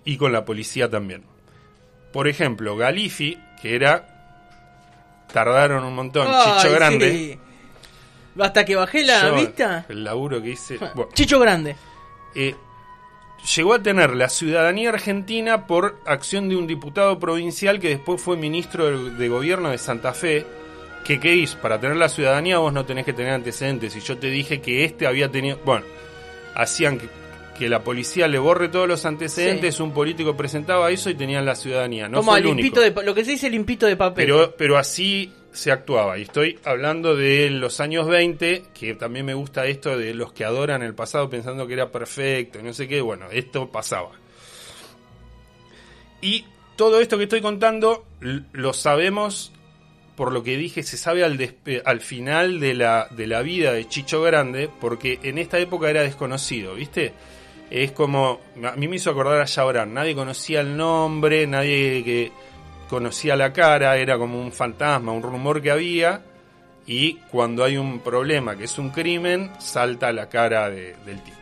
Y 0.04 0.18
con 0.18 0.32
la 0.32 0.46
policía 0.46 0.90
también. 0.90 1.24
Por 2.14 2.28
ejemplo, 2.28 2.76
Galifi, 2.78 3.38
que 3.62 3.76
era... 3.76 4.17
Tardaron 5.32 5.84
un 5.84 5.96
montón, 5.96 6.28
Ay, 6.30 6.54
Chicho 6.62 6.74
Grande. 6.74 7.12
sí. 7.12 7.40
Hasta 8.40 8.64
que 8.66 8.76
bajé 8.76 9.04
la 9.04 9.30
Yo, 9.30 9.36
vista. 9.36 9.86
El 9.90 10.04
laburo 10.04 10.42
que 10.42 10.50
hice... 10.52 10.78
bueno, 10.78 11.10
Chicho 11.14 11.40
Grande. 11.40 11.76
eh, 12.36 12.56
llegó 13.56 13.74
a 13.74 13.80
tener 13.80 14.16
la 14.16 14.30
ciudadanía 14.30 14.90
argentina 14.90 15.66
por 15.66 16.00
acción 16.06 16.48
de 16.50 16.56
un 16.56 16.68
diputado 16.68 17.18
provincial 17.20 17.80
que 17.80 17.90
después 17.90 18.22
fue 18.22 18.38
ministro 18.38 18.86
de, 18.86 19.12
de 19.16 19.28
gobierno 19.30 19.70
de 19.70 19.78
Santa 19.78 20.14
Fe. 20.14 20.46
Que 21.04 21.20
qué 21.20 21.36
hizo, 21.36 21.58
para 21.60 21.80
tener 21.80 21.96
la 21.96 22.10
ciudadanía 22.10 22.58
vos 22.58 22.74
no 22.74 22.86
tenés 22.86 23.06
que 23.06 23.14
tener 23.14 23.32
antecedentes. 23.34 23.96
Y 23.96 24.02
yo 24.02 24.18
te 24.18 24.28
dije 24.28 24.62
que 24.62 24.84
este 24.84 25.08
había 25.08 25.32
tenido. 25.32 25.58
Bueno, 25.64 25.86
hacían 26.54 26.98
que, 27.00 27.08
que 27.58 27.70
la 27.70 27.84
policía 27.84 28.28
le 28.28 28.38
borre 28.38 28.70
todos 28.70 28.88
los 28.88 29.06
antecedentes. 29.06 29.80
Un 29.80 29.94
político 29.94 30.38
presentaba 30.38 30.92
eso 30.92 31.10
y 31.10 31.16
tenían 31.16 31.46
la 31.46 31.56
ciudadanía. 31.56 32.08
No 32.08 32.20
Toma, 32.20 32.34
fue 32.34 32.40
el 32.40 32.46
limpito 32.46 32.82
único. 32.82 33.00
de, 33.00 33.06
lo 33.06 33.16
que 33.16 33.26
se 33.26 33.32
dice 33.32 33.50
limpito 33.50 33.86
de 33.86 33.96
papel. 33.96 34.26
Pero, 34.26 34.56
pero 34.56 34.78
así 34.78 35.32
se 35.52 35.72
actuaba. 35.72 36.18
Y 36.18 36.24
estoy 36.24 36.60
hablando 36.64 37.16
de 37.16 37.50
los 37.50 37.80
años 37.80 38.08
20, 38.08 38.64
que 38.74 38.94
también 38.94 39.26
me 39.26 39.34
gusta 39.34 39.66
esto 39.66 39.98
de 39.98 40.14
los 40.14 40.32
que 40.32 40.46
adoran 40.46 40.84
el 40.84 40.94
pasado 40.94 41.30
pensando 41.30 41.68
que 41.68 41.74
era 41.74 41.92
perfecto 41.92 42.60
y 42.60 42.64
no 42.64 42.74
sé 42.74 42.88
qué. 42.88 43.02
Bueno, 43.02 43.26
esto 43.32 43.70
pasaba. 43.70 44.12
Y 46.22 46.46
todo 46.76 47.02
esto 47.02 47.18
que 47.18 47.24
estoy 47.24 47.42
contando 47.42 48.06
lo 48.54 48.74
sabemos, 48.74 49.52
por 50.16 50.32
lo 50.32 50.44
que 50.44 50.58
dije, 50.58 50.84
se 50.84 50.98
sabe 50.98 51.24
al, 51.24 51.56
al 51.86 52.02
final 52.02 52.60
de 52.60 52.74
la, 52.76 53.08
de 53.12 53.28
la 53.28 53.42
vida 53.42 53.74
de 53.74 53.88
Chicho 53.88 54.22
Grande, 54.22 54.70
porque 54.80 55.20
en 55.24 55.38
esta 55.38 55.60
época 55.60 55.90
era 55.90 56.02
desconocido, 56.02 56.76
¿viste? 56.76 57.14
Es 57.70 57.92
como, 57.92 58.40
a 58.64 58.72
mí 58.78 58.88
me 58.88 58.96
hizo 58.96 59.10
acordar 59.12 59.42
a 59.42 59.46
Chabran, 59.46 59.94
nadie 59.94 60.16
conocía 60.16 60.62
el 60.62 60.78
nombre, 60.78 61.46
nadie 61.48 62.04
que 62.04 62.32
conocía 62.90 63.36
la 63.36 63.52
cara, 63.52 63.98
era 63.98 64.18
como 64.18 64.40
un 64.42 64.52
fantasma, 64.54 65.12
un 65.12 65.22
rumor 65.22 65.62
que 65.62 65.72
había, 65.72 66.22
y 66.86 67.16
cuando 67.30 67.66
hay 67.66 67.76
un 67.76 68.00
problema 68.00 68.56
que 68.56 68.64
es 68.64 68.78
un 68.78 68.92
crimen, 68.92 69.52
salta 69.60 70.14
la 70.14 70.30
cara 70.30 70.70
de- 70.70 70.96
del 71.06 71.22
tipo. 71.22 71.36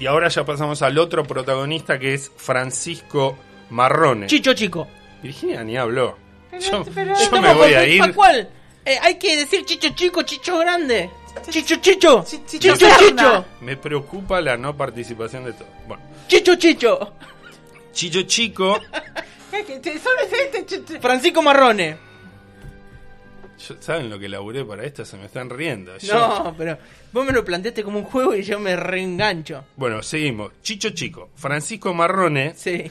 Y 0.00 0.06
ahora 0.06 0.28
ya 0.28 0.44
pasamos 0.44 0.82
al 0.82 0.98
otro 0.98 1.22
protagonista 1.22 1.98
que 1.98 2.14
es 2.14 2.30
Francisco 2.36 3.38
Marrone. 3.70 4.26
Chicho 4.26 4.52
Chico. 4.54 4.88
Virginia 5.22 5.62
ni 5.62 5.76
habló. 5.76 6.18
Yo, 6.58 6.84
pero- 6.92 7.14
yo 7.14 7.40
me 7.40 7.54
voy 7.54 7.74
a 7.74 7.86
ir. 7.86 8.00
Pascual, 8.00 8.48
eh, 8.84 8.98
hay 9.00 9.14
que 9.14 9.36
decir 9.36 9.64
Chicho 9.64 9.90
Chico, 9.94 10.22
Chicho 10.22 10.58
Grande. 10.58 11.08
Chicho 11.50 11.76
Chicho. 11.80 12.24
Chi- 12.24 12.42
Chicho 12.46 12.74
Chicho. 12.76 13.44
Me 13.60 13.76
preocupa 13.76 14.40
la 14.40 14.56
no 14.56 14.76
participación 14.76 15.44
de 15.44 15.52
todo. 15.54 15.68
Bueno, 15.86 16.02
Chicho 16.28 16.54
Chicho. 16.56 17.14
Chicho 17.92 18.22
Chico, 18.22 18.78
Es 19.52 19.66
que 19.66 19.78
te- 19.80 19.98
solo 19.98 20.16
es 20.22 20.54
este, 20.54 20.98
Francisco 21.00 21.42
Marrone. 21.42 21.96
yo- 23.68 23.76
¿saben 23.80 24.08
lo 24.08 24.18
que 24.18 24.28
laburé 24.28 24.64
para 24.64 24.84
esto? 24.84 25.04
Se 25.04 25.16
me 25.18 25.26
están 25.26 25.50
riendo. 25.50 25.96
Yo- 25.98 26.14
No, 26.14 26.54
pero 26.56 26.78
vos 27.12 27.24
me 27.26 27.32
lo 27.32 27.44
planteaste 27.44 27.82
como 27.84 27.98
un 27.98 28.04
juego 28.04 28.34
y 28.34 28.42
yo 28.42 28.58
me 28.58 28.76
reengancho. 28.76 29.64
Bueno, 29.76 30.02
seguimos. 30.02 30.52
Chicho 30.62 30.90
Chico. 30.90 31.30
Francisco 31.36 31.92
Marrone 31.92 32.54
Sí. 32.56 32.90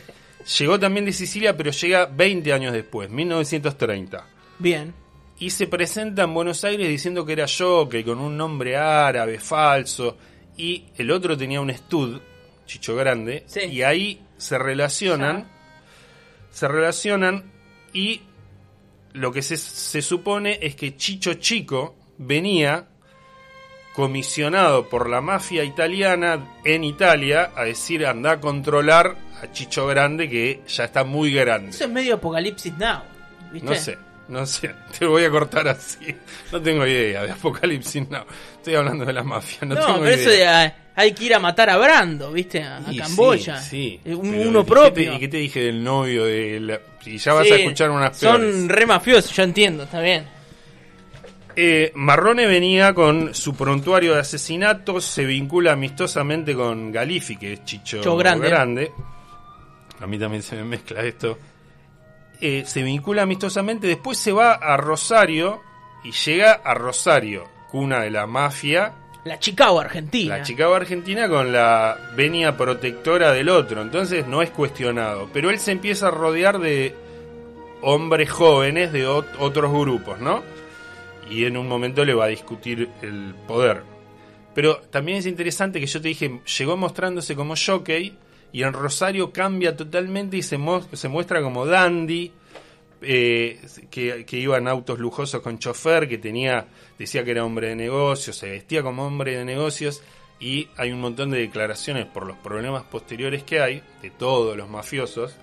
llegó 0.59 0.79
también 0.79 1.05
de 1.05 1.13
Sicilia, 1.13 1.57
pero 1.57 1.71
llega 1.71 2.05
20 2.05 2.53
años 2.53 2.73
después, 2.73 3.09
1930. 3.09 4.23
Bien. 4.59 4.93
Y 5.41 5.49
se 5.49 5.65
presenta 5.65 6.21
en 6.21 6.35
Buenos 6.35 6.63
Aires 6.63 6.87
diciendo 6.87 7.25
que 7.25 7.33
era 7.33 7.47
jockey, 7.47 8.03
con 8.03 8.19
un 8.19 8.37
nombre 8.37 8.77
árabe 8.77 9.39
falso. 9.39 10.15
Y 10.55 10.83
el 10.95 11.09
otro 11.09 11.35
tenía 11.35 11.59
un 11.59 11.73
stud, 11.73 12.21
Chicho 12.67 12.95
Grande. 12.95 13.43
Sí. 13.47 13.61
Y 13.61 13.81
ahí 13.81 14.21
se 14.37 14.59
relacionan. 14.59 15.49
Se 16.51 16.67
relacionan 16.67 17.51
y 17.91 18.21
lo 19.13 19.31
que 19.31 19.41
se, 19.41 19.57
se 19.57 20.03
supone 20.03 20.59
es 20.61 20.75
que 20.75 20.95
Chicho 20.95 21.33
Chico 21.33 21.95
venía 22.19 22.85
comisionado 23.95 24.89
por 24.89 25.09
la 25.09 25.21
mafia 25.21 25.63
italiana 25.63 26.59
en 26.63 26.83
Italia 26.83 27.51
a 27.55 27.63
decir 27.63 28.05
anda 28.05 28.33
a 28.33 28.39
controlar 28.39 29.17
a 29.41 29.51
Chicho 29.51 29.87
Grande 29.87 30.29
que 30.29 30.61
ya 30.67 30.83
está 30.83 31.03
muy 31.03 31.33
grande. 31.33 31.71
Eso 31.71 31.85
es 31.85 31.89
medio 31.89 32.13
Apocalipsis 32.13 32.77
Now. 32.77 33.01
¿Viste? 33.51 33.67
No 33.67 33.75
sé, 33.75 33.97
no 34.31 34.45
sé, 34.45 34.73
te 34.99 35.05
voy 35.05 35.23
a 35.25 35.29
cortar 35.29 35.67
así. 35.67 36.15
No 36.51 36.61
tengo 36.61 36.85
idea 36.87 37.23
de 37.23 37.31
Apocalipsis 37.31 38.09
Now. 38.09 38.23
Estoy 38.57 38.75
hablando 38.75 39.05
de 39.05 39.13
la 39.13 39.23
mafia, 39.23 39.59
no, 39.67 39.75
No, 39.75 39.85
tengo 39.85 39.99
pero 40.01 40.15
idea. 40.15 40.15
eso 40.15 40.29
de, 40.29 40.73
hay 40.95 41.13
que 41.13 41.23
ir 41.25 41.33
a 41.35 41.39
matar 41.39 41.69
a 41.69 41.77
Brando, 41.77 42.31
¿viste? 42.31 42.63
A, 42.63 42.81
Y 42.89 42.97
Camboya. 42.97 43.57
Sí, 43.59 43.99
sí, 44.03 44.11
un- 44.13 44.33
uno 44.33 44.59
¿y 44.59 44.63
qué 44.63 44.69
propio. 44.69 44.93
te- 45.11 45.15
¿Y 45.15 45.19
qué 45.19 45.27
te 45.27 45.37
dije 45.37 45.59
del 45.61 45.83
novio? 45.83 46.25
De 46.25 46.59
la- 46.59 46.79
Y 47.05 47.17
ya 47.17 47.33
vas 47.33 47.47
Sí, 47.47 47.53
a 47.53 47.55
escuchar 47.57 47.89
unas 47.91 48.17
Son 48.17 48.37
peores. 48.41 48.67
re 48.67 48.85
mafiosos, 48.85 49.35
yo 49.35 49.43
entiendo, 49.43 49.83
está 49.83 49.99
bien. 50.01 50.25
Eh, 51.55 51.91
Marrone 51.95 52.45
venía 52.47 52.93
con 52.93 53.35
su 53.35 53.53
prontuario 53.55 54.13
de 54.13 54.21
asesinatos, 54.21 55.03
se 55.03 55.25
vincula 55.25 55.73
amistosamente 55.73 56.55
con 56.55 56.91
Galifi, 56.93 57.35
que 57.35 57.53
es 57.53 57.65
Chicho 57.65 57.97
Chicho 57.97 58.15
Grande. 58.15 58.47
Grande. 58.47 58.91
A 59.99 60.07
mí 60.07 60.17
también 60.17 60.41
se 60.43 60.55
me 60.55 60.63
mezcla 60.63 61.03
esto. 61.03 61.37
Eh, 62.41 62.63
se 62.65 62.81
vincula 62.81 63.21
amistosamente, 63.23 63.85
después 63.87 64.17
se 64.17 64.31
va 64.31 64.53
a 64.53 64.75
Rosario 64.77 65.61
y 66.03 66.11
llega 66.11 66.53
a 66.53 66.73
Rosario, 66.73 67.47
cuna 67.69 68.01
de 68.01 68.09
la 68.09 68.25
mafia, 68.25 68.93
La 69.23 69.37
Chicago 69.37 69.79
Argentina. 69.79 70.37
la 70.37 70.43
Chicago 70.43 70.73
Argentina 70.73 71.29
con 71.29 71.51
la 71.53 71.95
venia 72.15 72.57
protectora 72.57 73.31
del 73.31 73.49
otro, 73.49 73.81
entonces 73.83 74.25
no 74.25 74.41
es 74.41 74.49
cuestionado. 74.49 75.29
Pero 75.31 75.51
él 75.51 75.59
se 75.59 75.71
empieza 75.71 76.07
a 76.07 76.11
rodear 76.11 76.57
de 76.59 76.95
hombres 77.81 78.29
jóvenes 78.31 78.91
de 78.91 79.07
ot- 79.07 79.27
otros 79.39 79.71
grupos, 79.71 80.19
¿no? 80.19 80.43
Y 81.29 81.45
en 81.45 81.55
un 81.57 81.67
momento 81.67 82.03
le 82.03 82.13
va 82.15 82.25
a 82.25 82.29
discutir 82.29 82.89
el 83.03 83.35
poder. 83.47 83.83
Pero 84.55 84.77
también 84.89 85.19
es 85.19 85.25
interesante 85.27 85.79
que 85.79 85.85
yo 85.85 86.01
te 86.01 86.07
dije, 86.09 86.41
llegó 86.57 86.75
mostrándose 86.75 87.35
como 87.35 87.53
jockey 87.55 88.17
y 88.53 88.63
en 88.63 88.73
Rosario 88.73 89.31
cambia 89.31 89.75
totalmente 89.75 90.37
y 90.37 90.41
se, 90.41 90.59
se 90.93 91.07
muestra 91.07 91.41
como 91.41 91.65
dandy, 91.65 92.31
eh, 93.01 93.59
que, 93.89 94.25
que 94.25 94.37
iba 94.37 94.57
en 94.57 94.67
autos 94.67 94.99
lujosos 94.99 95.41
con 95.41 95.57
chofer, 95.57 96.07
que 96.07 96.17
tenía, 96.17 96.67
decía 96.99 97.23
que 97.23 97.31
era 97.31 97.43
hombre 97.43 97.69
de 97.69 97.75
negocios, 97.75 98.35
se 98.35 98.49
vestía 98.49 98.83
como 98.83 99.05
hombre 99.05 99.37
de 99.37 99.45
negocios 99.45 100.03
y 100.39 100.67
hay 100.75 100.91
un 100.91 100.99
montón 100.99 101.29
de 101.29 101.39
declaraciones 101.39 102.07
por 102.07 102.25
los 102.25 102.35
problemas 102.37 102.83
posteriores 102.83 103.43
que 103.43 103.61
hay 103.61 103.83
de 104.01 104.09
todos 104.09 104.57
los 104.57 104.67
mafiosos. 104.69 105.35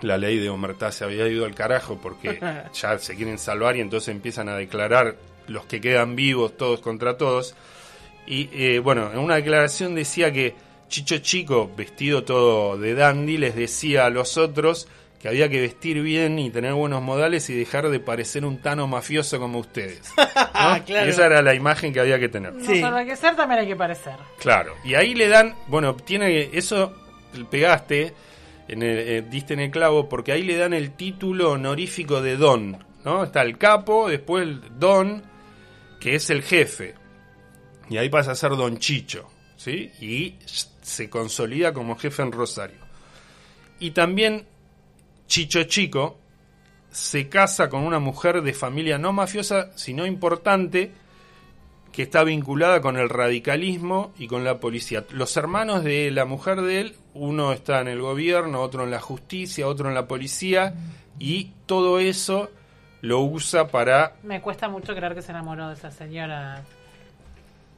La 0.00 0.16
ley 0.16 0.38
de 0.38 0.48
Omertá 0.48 0.90
se 0.90 1.04
había 1.04 1.28
ido 1.28 1.44
al 1.44 1.54
carajo 1.54 1.98
porque 2.02 2.40
ya 2.72 2.98
se 2.98 3.14
quieren 3.14 3.38
salvar 3.38 3.76
y 3.76 3.80
entonces 3.80 4.08
empiezan 4.08 4.48
a 4.48 4.56
declarar 4.56 5.16
los 5.48 5.66
que 5.66 5.80
quedan 5.80 6.16
vivos, 6.16 6.56
todos 6.56 6.80
contra 6.80 7.16
todos. 7.16 7.54
Y 8.26 8.48
eh, 8.52 8.78
bueno, 8.78 9.12
en 9.12 9.18
una 9.18 9.36
declaración 9.36 9.94
decía 9.94 10.32
que 10.32 10.54
Chicho 10.92 11.16
Chico, 11.18 11.70
vestido 11.74 12.22
todo 12.22 12.76
de 12.76 12.94
dandy, 12.94 13.38
les 13.38 13.56
decía 13.56 14.04
a 14.04 14.10
los 14.10 14.36
otros 14.36 14.86
que 15.18 15.28
había 15.28 15.48
que 15.48 15.58
vestir 15.58 16.02
bien 16.02 16.38
y 16.38 16.50
tener 16.50 16.74
buenos 16.74 17.00
modales 17.00 17.48
y 17.48 17.54
dejar 17.54 17.88
de 17.88 17.98
parecer 17.98 18.44
un 18.44 18.58
tano 18.60 18.86
mafioso 18.86 19.38
como 19.38 19.58
ustedes. 19.58 20.12
¿no? 20.18 20.24
Claro. 20.84 21.08
Esa 21.10 21.26
era 21.26 21.40
la 21.40 21.54
imagen 21.54 21.94
que 21.94 22.00
había 22.00 22.18
que 22.18 22.28
tener. 22.28 22.52
No 22.52 22.66
Sí. 22.66 22.80
solo 22.80 22.96
hay 22.98 23.06
que 23.06 23.16
ser, 23.16 23.34
también 23.36 23.60
hay 23.60 23.66
que 23.68 23.74
parecer. 23.76 24.16
Claro, 24.38 24.74
y 24.84 24.94
ahí 24.94 25.14
le 25.14 25.28
dan, 25.28 25.54
bueno, 25.68 25.96
tiene 25.96 26.50
eso 26.52 26.92
pegaste, 27.50 28.12
en 28.68 28.82
el, 28.82 28.98
eh, 28.98 29.22
diste 29.22 29.54
en 29.54 29.60
el 29.60 29.70
clavo, 29.70 30.10
porque 30.10 30.32
ahí 30.32 30.42
le 30.42 30.56
dan 30.58 30.74
el 30.74 30.90
título 30.92 31.52
honorífico 31.52 32.20
de 32.20 32.36
Don, 32.36 32.84
¿no? 33.02 33.24
Está 33.24 33.40
el 33.40 33.56
capo, 33.56 34.10
después 34.10 34.42
el 34.42 34.60
Don, 34.78 35.22
que 36.00 36.16
es 36.16 36.28
el 36.28 36.42
jefe, 36.42 36.94
y 37.88 37.96
ahí 37.96 38.10
pasa 38.10 38.32
a 38.32 38.34
ser 38.34 38.50
Don 38.50 38.76
Chicho, 38.78 39.30
¿sí? 39.62 39.92
Y 40.00 40.34
se 40.82 41.08
consolida 41.08 41.72
como 41.72 41.96
jefe 41.96 42.22
en 42.22 42.32
Rosario. 42.32 42.78
Y 43.78 43.92
también 43.92 44.46
Chicho 45.28 45.62
Chico 45.64 46.18
se 46.90 47.28
casa 47.28 47.68
con 47.68 47.82
una 47.84 48.00
mujer 48.00 48.42
de 48.42 48.54
familia 48.54 48.98
no 48.98 49.12
mafiosa, 49.12 49.70
sino 49.76 50.04
importante, 50.04 50.92
que 51.92 52.02
está 52.02 52.24
vinculada 52.24 52.80
con 52.80 52.96
el 52.96 53.08
radicalismo 53.08 54.12
y 54.18 54.26
con 54.26 54.44
la 54.44 54.58
policía. 54.58 55.04
Los 55.10 55.36
hermanos 55.36 55.84
de 55.84 56.10
la 56.10 56.24
mujer 56.24 56.60
de 56.62 56.80
él, 56.80 56.96
uno 57.14 57.52
está 57.52 57.80
en 57.80 57.88
el 57.88 58.00
gobierno, 58.00 58.60
otro 58.60 58.84
en 58.84 58.90
la 58.90 59.00
justicia, 59.00 59.68
otro 59.68 59.88
en 59.88 59.94
la 59.94 60.08
policía, 60.08 60.74
y 61.18 61.52
todo 61.66 61.98
eso 61.98 62.50
lo 63.00 63.20
usa 63.20 63.68
para, 63.68 64.16
Me 64.22 64.40
cuesta 64.40 64.68
mucho 64.68 64.94
creer 64.94 65.14
que 65.14 65.22
se 65.22 65.32
enamoró 65.32 65.68
de 65.68 65.74
esa 65.74 65.90
señora. 65.90 66.62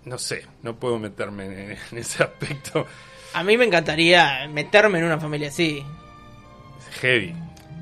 No 0.05 0.19
sé, 0.19 0.47
no 0.63 0.77
puedo 0.77 0.99
meterme 0.99 1.45
en, 1.47 1.71
en 1.93 1.99
ese 1.99 2.23
aspecto 2.23 2.87
A 3.33 3.43
mí 3.43 3.57
me 3.57 3.65
encantaría 3.65 4.47
meterme 4.49 4.99
en 4.99 5.05
una 5.07 5.19
familia 5.19 5.49
así. 5.49 5.85
heavy. 7.01 7.35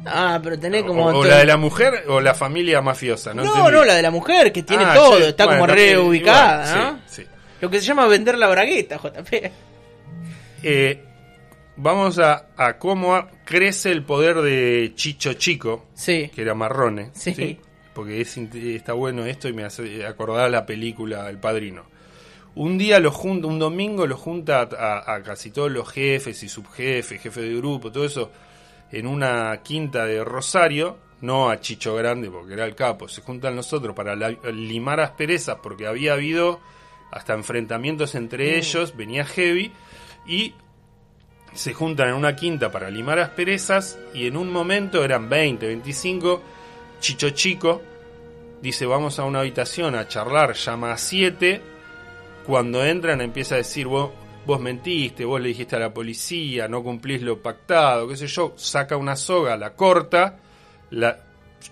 Ah, 0.05 0.41
pero 0.43 0.59
tenés 0.59 0.83
como... 0.83 1.05
o 1.07 1.25
la 1.25 1.39
de 1.39 1.47
la 1.47 1.57
mujer 1.57 2.05
o 2.09 2.21
la 2.21 2.35
familia 2.35 2.81
mafiosa, 2.83 3.33
¿no? 3.35 3.45
No, 3.45 3.51
entendí. 3.51 3.73
no, 3.73 3.85
la 3.85 3.95
de 3.95 4.03
la 4.03 4.11
mujer, 4.11 4.51
que 4.53 4.63
tiene 4.65 4.85
Ah, 4.85 4.95
todo, 4.95 5.19
sí, 5.19 5.25
está 5.25 5.45
bueno, 5.45 5.61
como 5.61 5.73
reubicada, 5.75 6.67
igual, 6.77 6.93
¿no? 6.95 7.01
sí, 7.07 7.23
sí. 7.23 7.29
Lo 7.61 7.71
que 7.71 7.79
se 7.81 7.87
llama 7.87 8.07
vender 8.09 8.37
la 8.39 8.49
bragueta, 8.49 8.97
JP. 8.99 9.33
Eh, 10.65 11.05
vamos 11.77 12.19
a, 12.19 12.47
a 12.57 12.79
cómo 12.79 13.15
a- 13.15 13.31
crece 13.45 13.91
el 13.93 14.03
poder 14.03 14.37
de 14.43 14.93
Chicho 14.97 15.35
Chico, 15.35 15.87
Sí. 15.95 16.31
que 16.35 16.43
era 16.43 16.55
marrone, 16.55 17.11
Sí. 17.15 17.59
porque 17.95 18.21
es, 18.21 18.37
está 18.37 18.95
bueno 18.95 19.25
esto 19.27 19.49
y 19.49 19.53
me 19.53 19.65
hace 19.65 20.05
acordar 20.07 20.51
la 20.51 20.67
película 20.67 21.29
El 21.29 21.39
Padrino. 21.39 21.85
Un 22.55 22.77
día 22.77 23.01
lo 23.01 23.11
junta, 23.11 23.47
un 23.47 23.59
domingo 23.59 24.07
lo 24.07 24.17
junta 24.17 24.69
a, 24.79 25.15
a 25.15 25.23
casi 25.23 25.51
todos 25.51 25.71
los 25.71 25.89
jefes 25.91 26.43
y 26.43 26.49
subjefes, 26.49 27.21
jefes 27.23 27.43
de 27.45 27.57
grupo, 27.57 27.91
todo 27.91 28.05
eso, 28.05 28.31
en 28.91 29.07
una 29.07 29.59
quinta 29.63 30.05
de 30.05 30.23
Rosario, 30.23 30.99
no 31.23 31.49
a 31.49 31.61
Chicho 31.61 31.95
Grande 31.95 32.31
porque 32.31 32.53
era 32.53 32.67
el 32.67 32.75
capo, 32.75 33.09
se 33.09 33.23
juntan 33.23 33.57
los 33.57 33.73
otros 33.73 33.95
para 33.97 34.15
la- 34.17 34.31
limar 34.53 35.01
asperezas 35.01 35.59
porque 35.63 35.87
había 35.87 36.13
habido 36.13 36.61
hasta 37.11 37.33
enfrentamientos 37.33 38.15
entre 38.15 38.59
ellos, 38.59 38.97
venía 38.97 39.25
heavy, 39.25 39.73
y 40.27 40.55
se 41.55 41.73
juntan 41.73 42.09
en 42.11 42.15
una 42.17 42.37
quinta 42.37 42.71
para 42.71 42.91
limar 42.91 43.19
asperezas 43.19 43.99
y 44.15 44.27
en 44.27 44.37
un 44.37 44.51
momento 44.53 45.05
eran 45.05 45.29
20, 45.29 45.67
25, 45.67 46.43
Chicho 47.01 47.31
Chico 47.31 47.81
dice 48.61 48.85
vamos 48.87 49.19
a 49.19 49.25
una 49.25 49.41
habitación 49.41 49.95
a 49.95 50.07
charlar, 50.07 50.53
llama 50.55 50.93
a 50.93 50.97
7, 50.99 51.61
cuando 52.47 52.85
entran 52.85 53.21
empieza 53.21 53.55
a 53.55 53.59
decir 53.59 53.87
vos, 53.87 54.11
vos 54.47 54.61
mentiste, 54.61 55.25
vos 55.25 55.41
le 55.41 55.49
dijiste 55.49 55.77
a 55.77 55.81
la 55.81 55.95
policía, 55.95 56.69
no 56.69 56.83
cumplís 56.83 57.23
lo 57.23 57.41
pactado, 57.41 58.09
qué 58.09 58.17
sé 58.17 58.27
yo, 58.27 58.55
saca 58.57 58.97
una 58.97 59.17
soga, 59.17 59.57
la 59.57 59.75
corta, 59.75 60.39
la, 60.91 61.21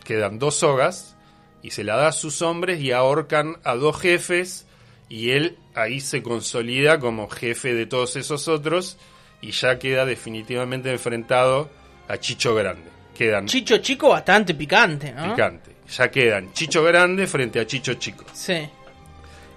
quedan 0.04 0.38
dos 0.38 0.56
sogas 0.56 1.16
y 1.62 1.70
se 1.70 1.84
la 1.84 1.96
da 1.96 2.08
a 2.08 2.12
sus 2.12 2.42
hombres 2.42 2.80
y 2.80 2.92
ahorcan 2.92 3.56
a 3.64 3.74
dos 3.74 4.00
jefes 4.00 4.66
y 5.08 5.30
él 5.30 5.58
ahí 5.74 6.00
se 6.00 6.22
consolida 6.22 7.00
como 7.00 7.28
jefe 7.28 7.74
de 7.74 7.86
todos 7.86 8.16
esos 8.16 8.48
otros 8.48 8.96
y 9.40 9.50
ya 9.50 9.78
queda 9.78 10.04
definitivamente 10.04 10.90
enfrentado 10.90 11.70
a 12.08 12.18
Chicho 12.18 12.54
Grande. 12.54 12.88
Quedan 13.16 13.46
Chicho 13.46 13.78
chico 13.78 14.10
bastante 14.10 14.54
picante, 14.54 15.12
¿no? 15.12 15.30
picante. 15.30 15.76
Ya 15.90 16.10
quedan 16.10 16.52
Chicho 16.52 16.82
Grande 16.82 17.26
frente 17.26 17.60
a 17.60 17.66
Chicho 17.66 17.94
Chico. 17.94 18.24
Sí. 18.32 18.68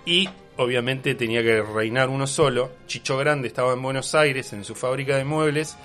Y 0.06 0.28
obviamente 0.58 1.16
tenía 1.16 1.42
que 1.42 1.62
reinar 1.62 2.10
uno 2.10 2.28
solo. 2.28 2.72
Chicho 2.88 3.18
Grande 3.18 3.48
estaba 3.48 3.74
en 3.74 3.82
Buenos 3.82 4.16
Aires, 4.16 4.54
en 4.54 4.64
su 4.64 4.76
fábrica 4.76 5.18
de 5.18 5.26
muebles. 5.26 5.78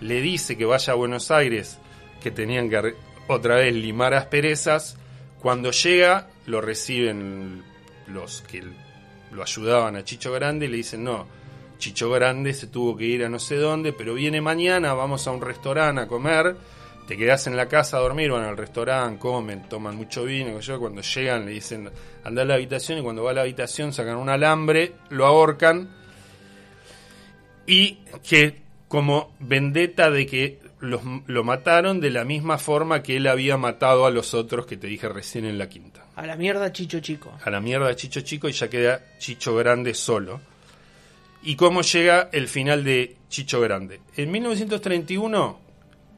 Le 0.00 0.20
dice 0.20 0.56
que 0.56 0.64
vaya 0.64 0.92
a 0.92 0.96
Buenos 0.96 1.30
Aires, 1.30 1.78
que 2.22 2.30
tenían 2.30 2.68
que 2.68 2.94
otra 3.28 3.56
vez 3.56 3.74
limar 3.74 4.14
asperezas. 4.14 4.96
Cuando 5.40 5.70
llega, 5.70 6.28
lo 6.46 6.60
reciben 6.60 7.62
los 8.06 8.42
que 8.42 8.62
lo 9.32 9.42
ayudaban 9.42 9.96
a 9.96 10.04
Chicho 10.04 10.32
Grande 10.32 10.66
y 10.66 10.68
le 10.68 10.76
dicen, 10.78 11.04
no, 11.04 11.26
Chicho 11.78 12.10
Grande 12.10 12.54
se 12.54 12.68
tuvo 12.68 12.96
que 12.96 13.04
ir 13.04 13.24
a 13.24 13.28
no 13.28 13.38
sé 13.38 13.56
dónde, 13.56 13.92
pero 13.92 14.14
viene 14.14 14.40
mañana, 14.40 14.94
vamos 14.94 15.26
a 15.26 15.32
un 15.32 15.40
restaurante 15.40 16.02
a 16.02 16.06
comer, 16.06 16.56
te 17.06 17.16
quedás 17.16 17.46
en 17.46 17.56
la 17.56 17.68
casa 17.68 17.96
a 17.96 18.00
dormir, 18.00 18.30
van 18.30 18.44
al 18.44 18.56
restaurante, 18.56 19.18
comen, 19.18 19.68
toman 19.68 19.96
mucho 19.96 20.24
vino, 20.24 20.56
qué 20.56 20.62
sé 20.62 20.68
yo, 20.68 20.80
cuando 20.80 21.02
llegan 21.02 21.46
le 21.46 21.52
dicen, 21.52 21.90
anda 22.24 22.42
a 22.42 22.44
la 22.44 22.54
habitación 22.54 22.98
y 22.98 23.02
cuando 23.02 23.22
va 23.22 23.30
a 23.30 23.34
la 23.34 23.42
habitación 23.42 23.92
sacan 23.92 24.16
un 24.16 24.28
alambre, 24.28 24.94
lo 25.10 25.26
ahorcan 25.26 25.88
y 27.66 27.98
que 28.28 28.62
como 28.88 29.34
vendetta 29.40 30.10
de 30.10 30.26
que 30.26 30.60
los, 30.80 31.02
lo 31.26 31.44
mataron 31.44 32.00
de 32.00 32.10
la 32.10 32.24
misma 32.24 32.58
forma 32.58 33.02
que 33.02 33.16
él 33.16 33.26
había 33.26 33.56
matado 33.56 34.06
a 34.06 34.10
los 34.10 34.34
otros 34.34 34.66
que 34.66 34.76
te 34.76 34.86
dije 34.86 35.08
recién 35.08 35.44
en 35.44 35.58
la 35.58 35.68
quinta. 35.68 36.04
A 36.14 36.26
la 36.26 36.36
mierda 36.36 36.72
Chicho 36.72 37.00
chico. 37.00 37.32
A 37.44 37.50
la 37.50 37.60
mierda 37.60 37.94
Chicho 37.96 38.20
Chico 38.20 38.48
y 38.48 38.52
ya 38.52 38.68
queda 38.68 39.02
Chicho 39.18 39.54
Grande 39.56 39.94
solo. 39.94 40.40
¿Y 41.42 41.56
cómo 41.56 41.82
llega 41.82 42.28
el 42.32 42.48
final 42.48 42.84
de 42.84 43.16
Chicho 43.28 43.60
Grande? 43.60 44.00
En 44.16 44.30
1931 44.30 45.65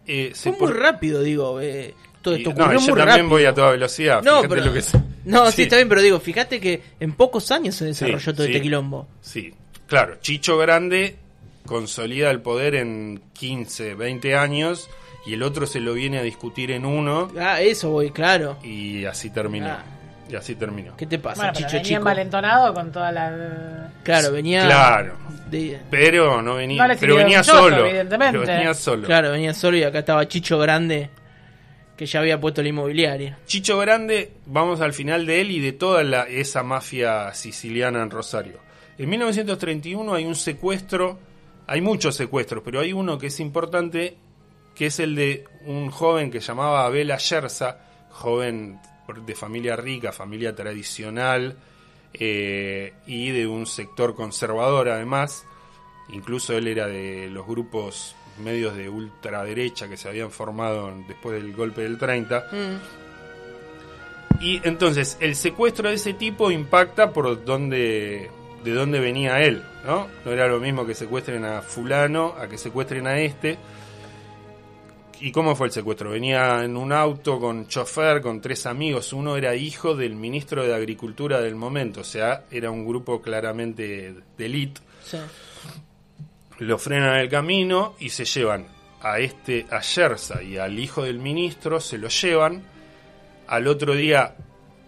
eh, 0.09 0.33
se 0.35 0.53
Fue 0.53 0.69
muy 0.69 0.77
rápido, 0.79 1.23
digo. 1.23 1.61
eh, 1.61 1.95
todo 2.23 2.35
esto 2.35 2.51
no, 2.53 2.73
yo 2.73 2.81
muy 2.81 2.87
también 2.89 3.07
rápido. 3.07 3.29
voy 3.29 3.45
a 3.45 3.55
toda 3.55 3.71
velocidad. 3.73 4.23
No, 4.25 4.43
pero, 4.49 4.65
lo 4.65 4.73
que 4.73 4.81
es. 4.81 4.93
no 5.25 5.51
sí. 5.53 5.63
está 5.63 5.77
bien, 5.77 5.89
pero 5.89 6.03
digo, 6.03 6.19
fíjate 6.19 6.59
que 6.61 6.83
en 6.99 7.13
pocos 7.13 7.51
años 7.53 7.77
se 7.77 7.85
Sí, 7.85 8.05
desarrolló 8.05 8.35
todo 8.35 8.47
sí. 8.47 8.53
este 8.53 8.63
quilombo. 8.63 9.07
Sí, 9.21 9.55
claro, 9.87 10.17
Chicho 10.21 10.59
Grande 10.59 11.17
consolida 11.65 12.31
el 12.31 12.41
poder 12.41 12.75
en 12.75 13.21
15, 13.35 13.95
20 13.95 14.35
años 14.37 14.89
y 15.27 15.35
el 15.35 15.43
otro 15.43 15.67
se 15.67 15.81
lo 15.81 15.93
viene 15.95 16.19
a 16.19 16.23
discutir 16.23 16.71
en 16.71 16.87
uno 16.87 17.31
Ah, 17.39 17.61
eso 17.61 17.91
voy, 17.91 18.11
claro. 18.11 18.59
y 18.65 19.05
así 19.05 19.31
terminó. 19.31 19.67
Ah. 19.69 19.85
Y 20.29 20.37
así 20.37 20.55
terminó. 20.55 20.97
¿Qué 20.97 21.07
te 21.07 21.19
pasa, 21.19 21.37
Bueno, 21.43 21.53
pero 21.55 21.67
Chicho 21.67 21.77
venía 21.79 21.85
chico? 21.89 21.99
envalentonado 21.99 22.75
con 22.75 22.93
toda 22.93 23.11
la. 23.13 23.91
Claro, 24.03 24.33
venía. 24.33 24.65
Claro. 24.67 25.15
de- 25.51 25.81
Pero 25.91 26.43
no 26.43 26.55
venía, 26.57 26.87
No 26.87 26.95
pero 27.01 27.17
venía 27.17 27.39
un 27.39 27.45
choto, 27.45 27.59
solo. 27.59 27.87
evidentemente. 27.87 28.39
Pero 28.39 28.53
venía 28.53 28.75
solo. 28.75 29.07
claro, 29.07 29.31
venía 29.33 29.55
solo 29.55 29.77
y 29.79 29.83
acá 29.85 30.01
estaba 30.01 30.29
Chicho 30.29 30.59
Grande, 30.59 31.09
que 31.97 32.05
ya 32.07 32.21
había 32.21 32.39
puesto 32.39 32.63
la 32.63 32.69
inmobiliaria. 32.69 33.39
Chicho 33.47 33.79
Grande, 33.79 34.33
vamos 34.47 34.81
al 34.83 34.93
final 34.93 35.25
de 35.25 35.41
él 35.41 35.51
y 35.51 35.61
de 35.61 35.73
toda 35.73 36.03
la, 36.05 36.25
esa 36.25 36.63
mafia 36.63 37.33
siciliana 37.33 38.03
en 38.03 38.11
Rosario. 38.11 38.59
En 38.99 39.09
1931 39.09 40.13
hay 40.15 40.27
un 40.27 40.35
secuestro, 40.35 41.19
hay 41.67 41.81
muchos 41.81 42.15
secuestros, 42.17 42.63
pero 42.65 42.81
hay 42.81 42.93
uno 42.93 43.17
que 43.17 43.29
es 43.29 43.41
importante, 43.41 44.17
que 44.75 44.87
es 44.87 45.01
el 45.01 45.15
de 45.17 45.45
un 45.65 45.91
joven 45.91 46.31
que 46.31 46.41
llamaba 46.41 46.85
Abel 46.85 47.11
Ayerza, 47.11 47.79
joven 48.11 48.79
de 49.15 49.35
familia 49.35 49.77
rica, 49.77 50.13
familia 50.13 50.55
tradicional 50.55 51.57
eh, 52.15 52.95
y 53.07 53.31
de 53.31 53.47
un 53.47 53.67
sector 53.67 54.15
conservador 54.15 54.89
además. 54.89 55.47
Incluso 56.11 56.57
él 56.57 56.69
era 56.69 56.87
de 56.87 57.29
los 57.31 57.47
grupos 57.47 58.15
medios 58.43 58.77
de 58.77 58.89
ultraderecha 58.89 59.89
que 59.89 59.97
se 59.97 60.09
habían 60.09 60.31
formado 60.31 60.93
después 61.07 61.43
del 61.43 61.55
golpe 61.55 61.83
del 61.83 61.99
30. 61.99 62.47
Y 64.41 64.61
entonces 64.67 65.17
el 65.21 65.35
secuestro 65.35 65.89
de 65.89 65.97
ese 65.97 66.15
tipo 66.15 66.51
impacta 66.51 67.13
por 67.13 67.45
dónde, 67.45 68.31
de 68.63 68.73
dónde 68.73 69.01
venía 69.01 69.43
él, 69.43 69.65
¿no? 69.85 70.07
No 70.25 70.33
era 70.33 70.47
lo 70.47 70.61
mismo 70.61 70.87
que 70.87 70.95
secuestren 70.95 71.45
a 71.45 71.61
fulano 71.63 72.35
a 72.39 72.49
que 72.49 72.57
secuestren 72.57 73.07
a 73.07 73.19
este. 73.19 73.59
¿Y 75.21 75.33
cómo 75.33 75.57
fue 75.57 75.67
el 75.67 75.73
secuestro? 75.73 76.11
Venía 76.11 76.65
en 76.65 76.77
un 76.77 76.93
auto 76.93 77.41
con 77.41 77.67
chofer, 77.67 78.21
con 78.21 78.41
tres 78.41 78.67
amigos. 78.67 79.13
Uno 79.13 79.37
era 79.37 79.55
hijo 79.55 79.97
del 79.97 80.15
ministro 80.15 80.65
de 80.65 80.75
Agricultura 80.75 81.41
del 81.41 81.57
momento, 81.57 82.01
o 82.01 82.05
sea, 82.05 82.45
era 82.51 82.71
un 82.71 82.87
grupo 82.87 83.21
claramente 83.21 84.15
de 84.37 84.45
élite. 84.47 84.81
Sí. 85.05 85.19
Lo 86.59 86.79
frenan 86.79 87.15
en 87.15 87.21
el 87.21 87.29
camino 87.29 87.95
y 87.99 88.11
se 88.11 88.25
llevan 88.25 88.67
a 89.01 89.19
este, 89.19 89.67
a 89.71 89.81
Yersa 89.81 90.43
y 90.43 90.57
al 90.57 90.79
hijo 90.79 91.03
del 91.03 91.19
ministro, 91.19 91.81
se 91.81 91.99
lo 91.99 92.09
llevan. 92.09 92.63
Al 93.47 93.67
otro 93.67 93.95
día 93.95 94.37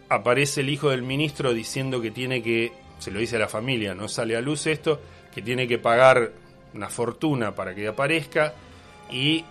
aparece 0.09 0.61
el 0.61 0.69
hijo 0.69 0.91
del 0.91 1.03
ministro 1.03 1.55
diciendo 1.55 2.01
que 2.01 2.11
tiene 2.11 2.43
que, 2.43 2.73
se 2.99 3.11
lo 3.11 3.21
dice 3.21 3.37
a 3.37 3.41
la 3.41 3.49
familia, 3.49 3.95
no 3.95 4.09
sale 4.09 4.37
a 4.37 4.41
luz 4.41 4.67
esto, 4.67 5.01
que 5.33 5.43
tiene 5.43 5.67
que 5.67 5.79
pagar 5.79 6.33
una 6.75 6.89
fortuna 6.89 7.55
para 7.55 7.75
que 7.75 7.89
aparezca 7.89 8.55
y 9.11 9.45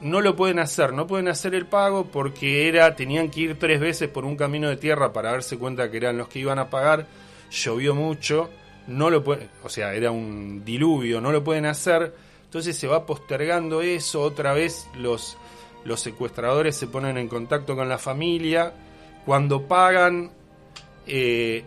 no 0.00 0.20
lo 0.20 0.36
pueden 0.36 0.58
hacer, 0.58 0.92
no 0.92 1.06
pueden 1.06 1.28
hacer 1.28 1.54
el 1.54 1.66
pago 1.66 2.06
porque 2.06 2.68
era 2.68 2.94
tenían 2.96 3.30
que 3.30 3.40
ir 3.40 3.58
tres 3.58 3.80
veces 3.80 4.08
por 4.08 4.24
un 4.24 4.36
camino 4.36 4.68
de 4.68 4.76
tierra 4.76 5.12
para 5.12 5.32
darse 5.32 5.58
cuenta 5.58 5.90
que 5.90 5.96
eran 5.96 6.18
los 6.18 6.28
que 6.28 6.40
iban 6.40 6.58
a 6.58 6.70
pagar, 6.70 7.06
llovió 7.50 7.94
mucho, 7.94 8.50
no 8.86 9.10
lo 9.10 9.24
pueden, 9.24 9.48
o 9.62 9.68
sea, 9.68 9.94
era 9.94 10.10
un 10.10 10.64
diluvio, 10.64 11.20
no 11.20 11.32
lo 11.32 11.42
pueden 11.42 11.66
hacer, 11.66 12.14
entonces 12.44 12.76
se 12.76 12.86
va 12.86 13.06
postergando 13.06 13.82
eso, 13.82 14.22
otra 14.22 14.52
vez 14.52 14.88
los 14.94 15.36
los 15.86 16.00
secuestradores 16.00 16.76
se 16.76 16.88
ponen 16.88 17.16
en 17.16 17.28
contacto 17.28 17.76
con 17.76 17.88
la 17.88 17.98
familia, 17.98 18.72
cuando 19.24 19.62
pagan 19.62 20.32
eh, 21.06 21.64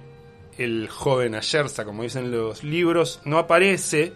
el 0.57 0.89
joven 0.89 1.35
Ayerza, 1.35 1.85
como 1.85 2.03
dicen 2.03 2.29
los 2.29 2.63
libros, 2.63 3.21
no 3.23 3.37
aparece 3.37 4.13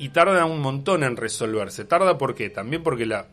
y 0.00 0.08
tarda 0.08 0.46
un 0.46 0.60
montón 0.60 1.04
en 1.04 1.16
resolverse. 1.16 1.84
Tarda 1.84 2.16
por 2.16 2.34
qué? 2.34 2.48
También 2.48 2.82
porque 2.82 3.04
la 3.04 3.26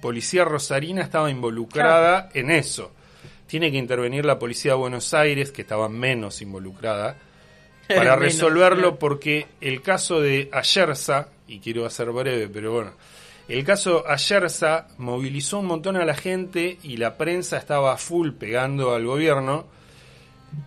policía 0.00 0.42
rosarina 0.42 1.02
estaba 1.02 1.30
involucrada 1.30 2.30
en 2.32 2.50
eso. 2.50 2.92
Tiene 3.46 3.70
que 3.70 3.76
intervenir 3.76 4.24
la 4.24 4.38
policía 4.38 4.72
de 4.72 4.78
Buenos 4.78 5.12
Aires, 5.12 5.52
que 5.52 5.62
estaba 5.62 5.90
menos 5.90 6.40
involucrada, 6.40 7.18
para 7.88 8.16
resolverlo 8.16 8.98
porque 8.98 9.46
el 9.60 9.82
caso 9.82 10.18
de 10.18 10.48
Ayerza, 10.50 11.28
y 11.46 11.60
quiero 11.60 11.84
hacer 11.84 12.10
breve, 12.10 12.48
pero 12.48 12.72
bueno, 12.72 12.92
el 13.46 13.62
caso 13.62 14.08
Ayerza 14.08 14.88
movilizó 14.96 15.58
un 15.58 15.66
montón 15.66 15.96
a 15.96 16.06
la 16.06 16.14
gente 16.14 16.78
y 16.82 16.96
la 16.96 17.18
prensa 17.18 17.58
estaba 17.58 17.92
a 17.92 17.98
full 17.98 18.30
pegando 18.30 18.94
al 18.94 19.04
gobierno. 19.04 19.66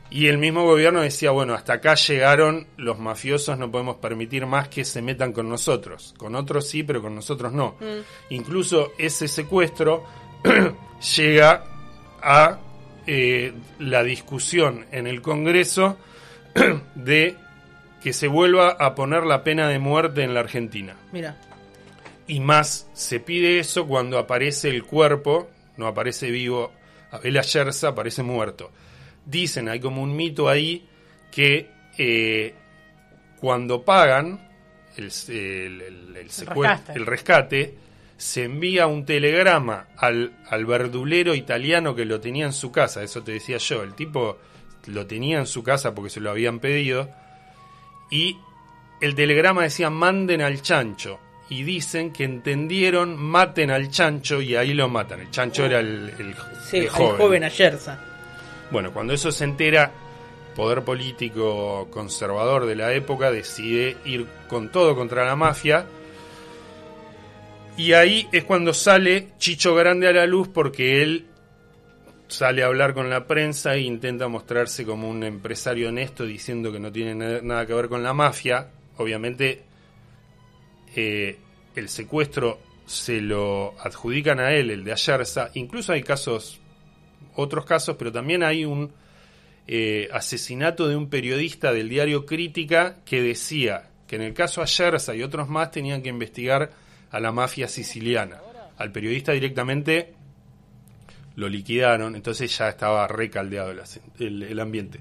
Y 0.09 0.27
el 0.27 0.37
mismo 0.37 0.63
gobierno 0.63 1.01
decía, 1.01 1.31
bueno, 1.31 1.53
hasta 1.53 1.73
acá 1.73 1.95
llegaron 1.95 2.67
los 2.77 2.99
mafiosos, 2.99 3.57
no 3.57 3.69
podemos 3.69 3.97
permitir 3.97 4.45
más 4.45 4.69
que 4.69 4.85
se 4.85 5.01
metan 5.01 5.33
con 5.33 5.49
nosotros. 5.49 6.13
Con 6.17 6.35
otros 6.35 6.69
sí, 6.69 6.83
pero 6.83 7.01
con 7.01 7.15
nosotros 7.15 7.51
no. 7.51 7.75
Incluso 8.29 8.93
ese 8.97 9.27
secuestro 9.27 10.05
llega 11.17 11.65
a 12.21 12.59
eh, 13.07 13.53
la 13.79 14.03
discusión 14.03 14.85
en 14.91 15.05
el 15.05 15.21
Congreso 15.21 15.97
de 16.95 17.35
que 18.01 18.13
se 18.13 18.27
vuelva 18.27 18.69
a 18.79 18.95
poner 18.95 19.25
la 19.25 19.43
pena 19.43 19.67
de 19.67 19.79
muerte 19.79 20.23
en 20.23 20.33
la 20.33 20.39
Argentina. 20.39 20.95
Mira, 21.11 21.37
Y 22.27 22.39
más 22.39 22.87
se 22.93 23.19
pide 23.19 23.59
eso 23.59 23.87
cuando 23.87 24.17
aparece 24.17 24.69
el 24.69 24.83
cuerpo, 24.83 25.49
no 25.77 25.87
aparece 25.87 26.29
vivo, 26.31 26.71
Abel 27.11 27.37
Ayerza 27.37 27.89
aparece 27.89 28.23
muerto. 28.23 28.71
Dicen, 29.25 29.69
hay 29.69 29.79
como 29.79 30.01
un 30.03 30.15
mito 30.15 30.47
ahí, 30.49 30.85
que 31.31 31.69
eh, 31.97 32.53
cuando 33.39 33.83
pagan 33.83 34.47
el, 34.97 35.11
el- 35.29 35.81
el- 35.81 36.15
rescate. 36.29 36.93
el 36.93 37.05
rescate, 37.05 37.75
se 38.17 38.43
envía 38.43 38.87
un 38.87 39.05
telegrama 39.05 39.87
al, 39.97 40.37
al 40.49 40.65
verdulero 40.65 41.35
italiano 41.35 41.95
que 41.95 42.05
lo 42.05 42.21
tenía 42.21 42.45
en 42.45 42.53
su 42.53 42.71
casa, 42.71 43.03
eso 43.03 43.23
te 43.23 43.33
decía 43.33 43.57
yo, 43.57 43.83
el 43.83 43.93
tipo 43.93 44.37
lo 44.87 45.05
tenía 45.05 45.39
en 45.39 45.47
su 45.47 45.63
casa 45.63 45.93
porque 45.93 46.09
se 46.09 46.19
lo 46.21 46.29
habían 46.29 46.59
pedido, 46.59 47.09
y 48.11 48.37
el 49.01 49.15
telegrama 49.15 49.63
decía 49.63 49.89
manden 49.89 50.41
al 50.41 50.61
chancho. 50.61 51.19
Y 51.47 51.61
dicen 51.63 52.11
que 52.11 52.23
entendieron, 52.23 53.17
maten 53.21 53.69
al 53.69 53.91
chancho 53.91 54.41
y 54.41 54.55
ahí 54.55 54.73
lo 54.73 54.89
matan. 54.89 55.19
El 55.19 55.29
chancho 55.29 55.65
era 55.65 55.79
el, 55.79 56.11
el- 56.17 56.35
sí, 56.67 56.77
el 56.77 56.89
joven. 56.89 57.17
joven, 57.17 57.43
Ayerza. 57.43 57.99
Bueno, 58.71 58.91
cuando 58.91 59.13
eso 59.13 59.31
se 59.31 59.43
entera, 59.43 59.91
poder 60.55 60.83
político 60.83 61.87
conservador 61.91 62.65
de 62.65 62.75
la 62.75 62.93
época 62.93 63.31
decide 63.31 63.97
ir 64.05 64.25
con 64.47 64.69
todo 64.69 64.95
contra 64.95 65.25
la 65.25 65.35
mafia. 65.35 65.85
Y 67.77 67.93
ahí 67.93 68.27
es 68.31 68.43
cuando 68.45 68.73
sale 68.73 69.29
Chicho 69.37 69.75
Grande 69.75 70.07
a 70.07 70.13
la 70.13 70.25
luz 70.25 70.47
porque 70.47 71.01
él 71.03 71.25
sale 72.27 72.63
a 72.63 72.67
hablar 72.67 72.93
con 72.93 73.09
la 73.09 73.27
prensa 73.27 73.75
e 73.75 73.81
intenta 73.81 74.27
mostrarse 74.27 74.85
como 74.85 75.09
un 75.09 75.23
empresario 75.23 75.89
honesto 75.89 76.25
diciendo 76.25 76.71
que 76.71 76.79
no 76.79 76.91
tiene 76.91 77.13
na- 77.15 77.41
nada 77.41 77.65
que 77.67 77.73
ver 77.73 77.89
con 77.89 78.01
la 78.01 78.13
mafia. 78.13 78.69
Obviamente 78.97 79.61
eh, 80.95 81.37
el 81.75 81.89
secuestro 81.89 82.59
se 82.85 83.19
lo 83.19 83.75
adjudican 83.79 84.39
a 84.39 84.53
él, 84.53 84.71
el 84.71 84.83
de 84.85 84.93
Ayerza. 84.93 85.49
Incluso 85.55 85.91
hay 85.91 86.01
casos, 86.01 86.59
otros 87.35 87.65
casos, 87.65 87.95
pero 87.97 88.11
también 88.11 88.43
hay 88.43 88.65
un 88.65 88.91
eh, 89.67 90.09
asesinato 90.13 90.87
de 90.87 90.95
un 90.95 91.09
periodista 91.09 91.73
del 91.73 91.89
diario 91.89 92.25
Crítica 92.25 92.97
que 93.05 93.21
decía 93.21 93.89
que 94.07 94.15
en 94.15 94.21
el 94.21 94.33
caso 94.33 94.61
Ayerza 94.61 95.15
y 95.15 95.23
otros 95.23 95.49
más 95.49 95.71
tenían 95.71 96.01
que 96.03 96.09
investigar 96.09 96.71
a 97.11 97.19
la 97.19 97.31
mafia 97.31 97.67
siciliana. 97.67 98.39
Al 98.77 98.91
periodista 98.91 99.31
directamente 99.31 100.13
lo 101.35 101.49
liquidaron, 101.49 102.15
entonces 102.15 102.55
ya 102.57 102.69
estaba 102.69 103.07
recaldeado 103.07 103.71
el, 103.71 103.81
el- 104.19 104.43
el 104.43 104.59
ambiente. 104.59 104.99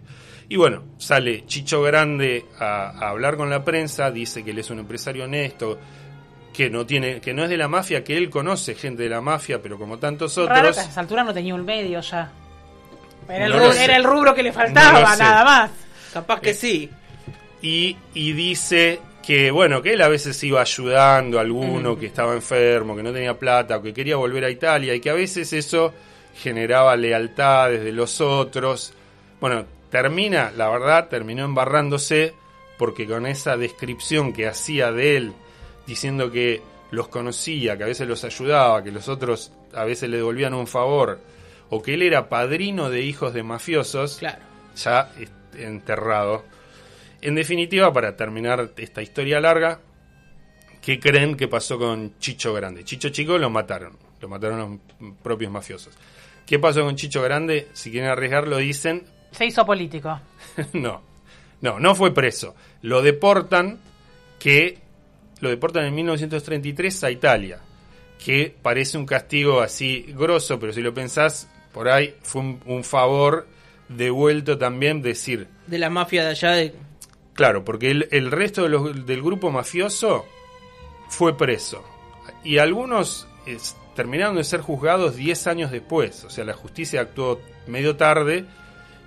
Y 0.48 0.56
bueno, 0.56 0.84
sale 0.98 1.44
Chicho 1.46 1.82
Grande 1.82 2.44
a 2.58 3.08
hablar 3.08 3.36
con 3.36 3.50
la 3.50 3.64
prensa, 3.64 4.10
dice 4.10 4.42
que 4.44 4.50
él 4.50 4.58
es 4.58 4.70
un 4.70 4.78
empresario 4.80 5.24
honesto, 5.24 5.78
que 6.54 6.70
no 6.70 6.86
tiene, 6.86 7.20
que 7.20 7.34
no 7.34 7.44
es 7.44 7.50
de 7.50 7.56
la 7.56 7.68
mafia, 7.68 8.04
que 8.04 8.16
él 8.16 8.30
conoce 8.30 8.74
gente 8.74 9.02
de 9.02 9.08
la 9.10 9.20
mafia, 9.20 9.60
pero 9.60 9.76
como 9.76 9.98
tantos 9.98 10.36
Raro 10.36 10.60
otros. 10.68 10.76
que 10.76 10.82
a 10.82 10.84
esa 10.84 11.00
altura 11.00 11.24
no 11.24 11.34
tenía 11.34 11.54
un 11.54 11.64
medio 11.64 12.00
ya. 12.00 12.30
Era 13.28 13.46
el, 13.46 13.52
No 13.56 13.72
era 13.72 13.98
rubro 13.98 14.34
que 14.34 14.42
le 14.42 14.52
faltaba, 14.52 15.16
nada 15.16 15.44
más. 15.44 15.70
Capaz 16.12 16.40
que 16.40 16.54
sí. 16.54 16.88
y, 17.60 17.96
y 18.14 18.32
dice 18.32 19.00
que 19.26 19.50
bueno 19.50 19.80
que 19.80 19.94
él 19.94 20.02
a 20.02 20.08
veces 20.08 20.42
iba 20.44 20.60
ayudando 20.60 21.38
a 21.38 21.40
alguno 21.40 21.98
que 21.98 22.06
estaba 22.06 22.34
enfermo, 22.34 22.94
que 22.94 23.02
no 23.02 23.12
tenía 23.12 23.38
plata 23.38 23.78
o 23.78 23.82
que 23.82 23.92
quería 23.92 24.16
volver 24.16 24.44
a 24.44 24.50
Italia 24.50 24.94
y 24.94 25.00
que 25.00 25.10
a 25.10 25.14
veces 25.14 25.52
eso 25.52 25.92
generaba 26.36 26.94
lealtades 26.96 27.82
de 27.82 27.92
los 27.92 28.20
otros. 28.20 28.92
Bueno, 29.40 29.64
termina, 29.90 30.52
la 30.56 30.68
verdad, 30.68 31.08
terminó 31.08 31.44
embarrándose 31.44 32.34
porque 32.78 33.06
con 33.06 33.26
esa 33.26 33.56
descripción 33.56 34.32
que 34.32 34.46
hacía 34.46 34.92
de 34.92 35.16
él, 35.16 35.32
diciendo 35.86 36.30
que 36.30 36.62
los 36.90 37.08
conocía, 37.08 37.76
que 37.76 37.84
a 37.84 37.86
veces 37.86 38.06
los 38.06 38.24
ayudaba, 38.24 38.82
que 38.82 38.92
los 38.92 39.08
otros 39.08 39.52
a 39.74 39.84
veces 39.84 40.08
le 40.08 40.18
devolvían 40.18 40.54
un 40.54 40.66
favor, 40.66 41.18
o 41.70 41.82
que 41.82 41.94
él 41.94 42.02
era 42.02 42.28
padrino 42.28 42.90
de 42.90 43.02
hijos 43.02 43.34
de 43.34 43.42
mafiosos, 43.42 44.18
Claro. 44.18 44.42
ya 44.76 45.10
enterrado. 45.56 46.44
En 47.20 47.34
definitiva, 47.34 47.92
para 47.92 48.16
terminar 48.16 48.72
esta 48.76 49.02
historia 49.02 49.40
larga, 49.40 49.80
¿qué 50.82 51.00
creen 51.00 51.36
que 51.36 51.48
pasó 51.48 51.78
con 51.78 52.18
Chicho 52.18 52.52
Grande? 52.52 52.84
Chicho 52.84 53.08
Chico 53.08 53.38
lo 53.38 53.50
mataron, 53.50 53.96
lo 54.20 54.28
mataron 54.28 54.80
los 55.00 55.12
propios 55.22 55.50
mafiosos. 55.50 55.94
¿Qué 56.46 56.58
pasó 56.58 56.84
con 56.84 56.94
Chicho 56.96 57.22
Grande? 57.22 57.68
Si 57.72 57.90
quieren 57.90 58.10
arriesgarlo, 58.10 58.58
dicen, 58.58 59.04
Se 59.32 59.46
hizo 59.46 59.64
político. 59.64 60.20
no, 60.74 61.00
no, 61.62 61.80
no 61.80 61.94
fue 61.94 62.12
preso. 62.12 62.54
Lo 62.82 63.00
deportan, 63.00 63.78
que 64.38 64.78
lo 65.44 65.50
deportan 65.50 65.84
en 65.84 65.94
1933 65.94 67.04
a 67.04 67.10
Italia, 67.12 67.60
que 68.24 68.54
parece 68.62 68.98
un 68.98 69.06
castigo 69.06 69.60
así 69.60 70.06
grosso, 70.16 70.58
pero 70.58 70.72
si 70.72 70.80
lo 70.80 70.92
pensás, 70.92 71.48
por 71.72 71.88
ahí 71.88 72.14
fue 72.22 72.40
un, 72.42 72.60
un 72.66 72.82
favor 72.84 73.46
devuelto 73.88 74.58
también, 74.58 75.02
decir, 75.02 75.46
De 75.66 75.78
la 75.78 75.90
mafia 75.90 76.24
de 76.24 76.30
allá 76.30 76.50
de. 76.52 76.74
Claro, 77.34 77.64
porque 77.64 77.90
el, 77.90 78.08
el 78.12 78.30
resto 78.30 78.62
de 78.62 78.68
los- 78.68 79.06
del 79.06 79.22
grupo 79.22 79.50
mafioso 79.50 80.24
fue 81.08 81.36
preso. 81.36 81.84
Y 82.44 82.58
algunos 82.58 83.26
es- 83.46 83.76
terminaron 83.94 84.36
de 84.36 84.44
ser 84.44 84.60
juzgados 84.60 85.16
10 85.16 85.46
años 85.46 85.70
después. 85.70 86.24
O 86.24 86.30
sea, 86.30 86.44
la 86.44 86.54
justicia 86.54 87.00
actuó 87.00 87.40
medio 87.66 87.96
tarde 87.96 88.44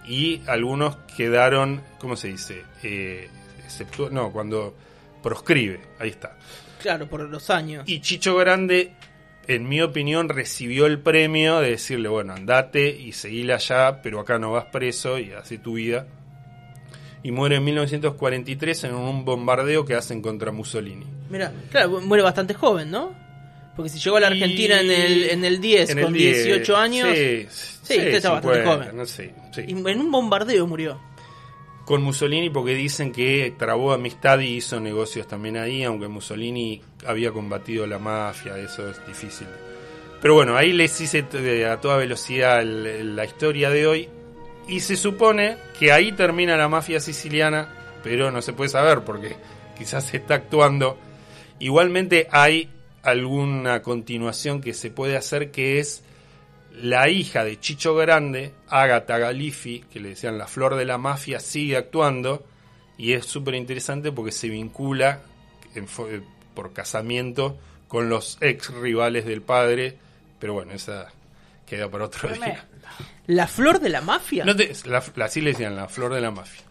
y 0.08 0.42
algunos 0.48 0.96
quedaron, 1.18 1.82
¿cómo 2.00 2.16
se 2.16 2.28
dice? 2.30 2.64
Eh, 2.84 3.30
exceptu- 3.68 4.10
no, 4.12 4.32
cuando 4.32 4.76
proscribe. 5.28 5.82
Ahí 6.00 6.10
está. 6.10 6.38
Claro, 6.82 7.08
por 7.08 7.22
los 7.22 7.50
años. 7.50 7.84
Y 7.88 8.00
Chicho 8.02 8.36
Grande, 8.38 8.94
en 9.48 9.68
mi 9.68 9.82
opinión, 9.82 10.30
recibió 10.30 10.86
el 10.86 11.00
premio 11.00 11.60
de 11.60 11.72
decirle, 11.72 12.08
bueno, 12.08 12.34
andate 12.34 12.90
y 12.90 13.12
seguile 13.12 13.54
allá, 13.54 14.02
pero 14.02 14.20
acá 14.22 14.40
no 14.40 14.52
vas 14.54 14.66
preso 14.66 15.20
y 15.20 15.32
hace 15.32 15.58
tu 15.58 15.74
vida. 15.74 16.08
Y 17.24 17.32
muere 17.32 17.58
en 17.58 17.66
1943 17.66 18.84
en 18.86 18.94
un 18.96 19.26
bombardeo 19.26 19.84
que 19.84 19.96
hacen 19.96 20.22
contra 20.22 20.52
Mussolini. 20.52 21.06
Mira, 21.30 21.52
claro, 21.72 22.00
muere 22.02 22.24
bastante 22.24 22.54
joven, 22.54 22.90
¿no? 22.90 23.14
Porque 23.76 23.90
si 23.90 24.00
llegó 24.00 24.18
a 24.18 24.22
la 24.22 24.30
Y- 24.34 24.42
Argentina 24.42 24.80
en 24.80 24.90
el, 24.92 25.30
en 25.32 25.44
el 25.46 25.60
10 25.60 25.90
En 25.90 25.98
con 26.02 26.08
el 26.08 26.14
10, 26.14 26.46
18 26.46 26.78
años. 26.78 27.10
Sí, 27.14 27.48
Sí, 27.84 27.94
usted 28.00 28.16
está 28.16 28.32
bastante 28.32 28.64
joven. 28.66 28.90
No 28.98 29.06
sé, 29.06 29.34
sí. 29.54 29.62
y 29.68 29.72
en 29.72 30.00
un 30.02 30.12
bombardeo 30.12 30.66
murió. 30.68 31.00
Con 31.88 32.04
Mussolini 32.04 32.50
porque 32.50 32.76
dicen 32.76 33.14
que 33.14 33.54
trabó 33.58 33.94
amistad 33.94 34.40
y 34.40 34.58
hizo 34.58 34.78
negocios 34.82 35.26
también 35.26 35.56
ahí, 35.56 35.84
aunque 35.86 36.10
Mussolini 36.10 36.82
había 37.06 37.32
combatido 37.32 37.88
la 37.88 37.98
mafia, 37.98 38.58
eso 38.58 38.90
es 38.90 39.00
difícil 39.08 39.48
Pero 40.22 40.34
bueno, 40.34 40.58
ahí 40.58 40.74
les 40.74 41.00
hice 41.00 41.24
t- 41.24 41.66
a 41.66 41.80
toda 41.80 41.96
velocidad 41.96 42.62
el- 42.62 43.16
la 43.16 43.24
historia 43.24 43.70
de 43.70 43.88
hoy. 43.88 44.10
Y 44.68 44.82
se 44.82 44.98
supone 44.98 45.56
que 45.80 45.94
ahí 45.94 46.12
termina 46.12 46.58
la 46.58 46.68
mafia 46.68 47.00
siciliana, 47.00 47.70
pero 48.04 48.32
no 48.32 48.42
se 48.42 48.52
puede 48.52 48.70
saber 48.70 49.06
porque 49.06 49.38
quizás 49.78 50.04
se 50.08 50.18
está 50.18 50.34
actuando. 50.36 50.98
Igualmente 51.60 52.28
hay 52.32 52.70
alguna 53.02 53.82
continuación 53.82 54.60
que 54.60 54.74
se 54.74 54.90
puede 54.92 55.16
hacer 55.16 55.52
que 55.52 55.80
es 55.80 56.04
la 56.82 57.10
hija 57.10 57.44
de 57.44 57.60
Chicho 57.60 57.96
Grande, 57.96 58.54
Agatha 58.68 59.18
Galifi, 59.18 59.82
que 59.92 60.00
le 60.00 60.10
decían 60.10 60.38
la 60.38 60.48
flor 60.48 60.76
de 60.76 60.86
la 60.86 60.98
mafia, 60.98 61.40
sigue 61.40 61.78
actuando 61.78 62.46
y 62.98 63.14
es 63.14 63.26
súper 63.26 63.56
interesante 63.56 64.12
porque 64.12 64.32
se 64.32 64.50
vincula 64.50 65.22
en 65.76 65.86
eh, 65.86 66.22
por 66.54 66.74
casamiento 66.74 67.58
con 67.88 68.10
los 68.10 68.38
ex 68.42 68.70
rivales 68.74 69.26
del 69.26 69.42
padre, 69.42 69.98
pero 70.40 70.54
bueno, 70.54 70.74
esa 70.74 71.08
queda 71.66 71.90
para 71.90 72.06
otro 72.06 72.30
día. 72.30 72.66
¿La 73.28 73.48
flor 73.48 73.80
de 73.80 73.90
la 73.90 74.02
mafia? 74.02 74.46
No 74.46 74.56
te- 74.56 74.72
la, 74.86 75.04
la- 75.16 75.26
así 75.26 75.42
le 75.42 75.52
decían, 75.52 75.76
la 75.76 75.88
flor 75.88 76.14
de 76.14 76.22
la 76.22 76.32
mafia. 76.32 76.64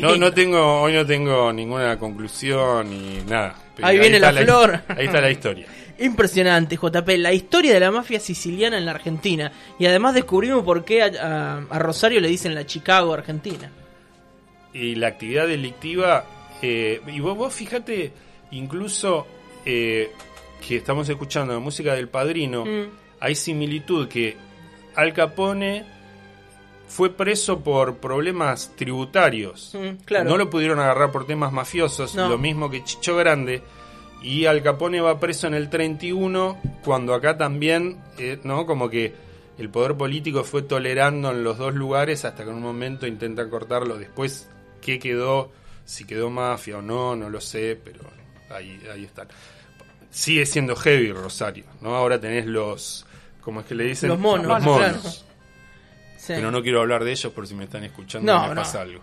No, 0.00 0.16
no 0.16 0.32
tengo, 0.32 0.82
hoy 0.82 0.92
no 0.92 1.04
tengo 1.06 1.52
ninguna 1.52 1.98
conclusión 1.98 2.90
ni 2.90 3.18
nada. 3.28 3.54
Ahí 3.82 3.98
viene 3.98 4.18
la 4.20 4.32
flor. 4.32 4.80
Ahí 4.88 5.06
está 5.06 5.20
la 5.20 5.30
historia. 5.30 5.66
Impresionante, 5.98 6.76
JP, 6.76 7.08
la 7.18 7.32
historia 7.32 7.72
de 7.74 7.80
la 7.80 7.90
mafia 7.90 8.18
siciliana 8.20 8.78
en 8.78 8.84
la 8.84 8.92
Argentina. 8.92 9.50
Y 9.78 9.86
además 9.86 10.14
descubrimos 10.14 10.64
por 10.64 10.84
qué 10.84 11.02
a, 11.02 11.06
a- 11.06 11.58
a 11.70 11.78
Rosario 11.78 12.20
le 12.20 12.28
dicen 12.28 12.54
la 12.54 12.66
Chicago 12.66 13.12
Argentina. 13.14 13.70
y 14.72 14.94
la 14.96 15.08
actividad 15.08 15.46
delictiva. 15.46 16.24
eh, 16.62 17.00
y 17.06 17.20
vos, 17.20 17.36
vos 17.36 17.52
fíjate, 17.54 18.12
incluso 18.52 19.26
eh, 19.66 20.10
que 20.66 20.76
estamos 20.76 21.08
escuchando 21.08 21.52
la 21.52 21.58
música 21.60 21.94
del 21.94 22.08
padrino, 22.08 22.64
Mm. 22.64 22.84
hay 23.20 23.34
similitud 23.34 24.08
que 24.08 24.36
Al 24.96 25.12
Capone 25.12 25.84
fue 26.88 27.10
preso 27.10 27.60
por 27.60 27.96
problemas 27.96 28.72
tributarios. 28.76 29.72
Mm, 29.74 30.04
claro. 30.04 30.30
No 30.30 30.36
lo 30.36 30.50
pudieron 30.50 30.78
agarrar 30.80 31.10
por 31.12 31.26
temas 31.26 31.52
mafiosos, 31.52 32.14
No. 32.14 32.28
lo 32.28 32.38
mismo 32.38 32.70
que 32.70 32.84
Chicho 32.84 33.16
Grande. 33.16 33.62
Y 34.22 34.46
Al 34.46 34.62
Capone 34.62 35.00
va 35.00 35.20
preso 35.20 35.46
en 35.46 35.54
el 35.54 35.68
31, 35.68 36.58
cuando 36.82 37.12
acá 37.14 37.36
también, 37.36 37.98
eh, 38.18 38.38
¿no? 38.42 38.64
Como 38.64 38.88
que 38.88 39.14
el 39.58 39.68
poder 39.68 39.96
político 39.96 40.44
fue 40.44 40.62
tolerando 40.62 41.30
en 41.30 41.44
los 41.44 41.58
dos 41.58 41.74
lugares 41.74 42.24
hasta 42.24 42.42
que 42.44 42.50
en 42.50 42.56
un 42.56 42.62
momento 42.62 43.06
intentan 43.06 43.50
cortarlo. 43.50 43.98
Después, 43.98 44.48
¿qué 44.80 44.98
quedó? 44.98 45.52
Si 45.84 46.04
quedó 46.06 46.30
mafia 46.30 46.78
o 46.78 46.82
no, 46.82 47.14
no 47.14 47.28
lo 47.28 47.40
sé, 47.42 47.78
pero 47.84 48.00
ahí, 48.50 48.80
ahí 48.92 49.04
están. 49.04 49.28
Sigue 50.10 50.46
siendo 50.46 50.74
heavy 50.76 51.12
Rosario, 51.12 51.64
¿no? 51.82 51.94
Ahora 51.94 52.18
tenés 52.20 52.46
los, 52.46 53.04
¿cómo 53.42 53.60
es 53.60 53.66
que 53.66 53.74
le 53.74 53.84
dicen? 53.84 54.08
Los 54.08 54.18
monos, 54.18 54.46
Los 54.46 54.62
monos. 54.62 55.24
Sí. 56.24 56.32
Pero 56.36 56.50
no 56.50 56.62
quiero 56.62 56.80
hablar 56.80 57.04
de 57.04 57.12
ellos 57.12 57.32
por 57.32 57.46
si 57.46 57.54
me 57.54 57.64
están 57.64 57.84
escuchando 57.84 58.32
No, 58.32 58.46
y 58.46 58.48
me 58.48 58.54
no. 58.54 58.62
pasa 58.62 58.80
algo. 58.80 59.02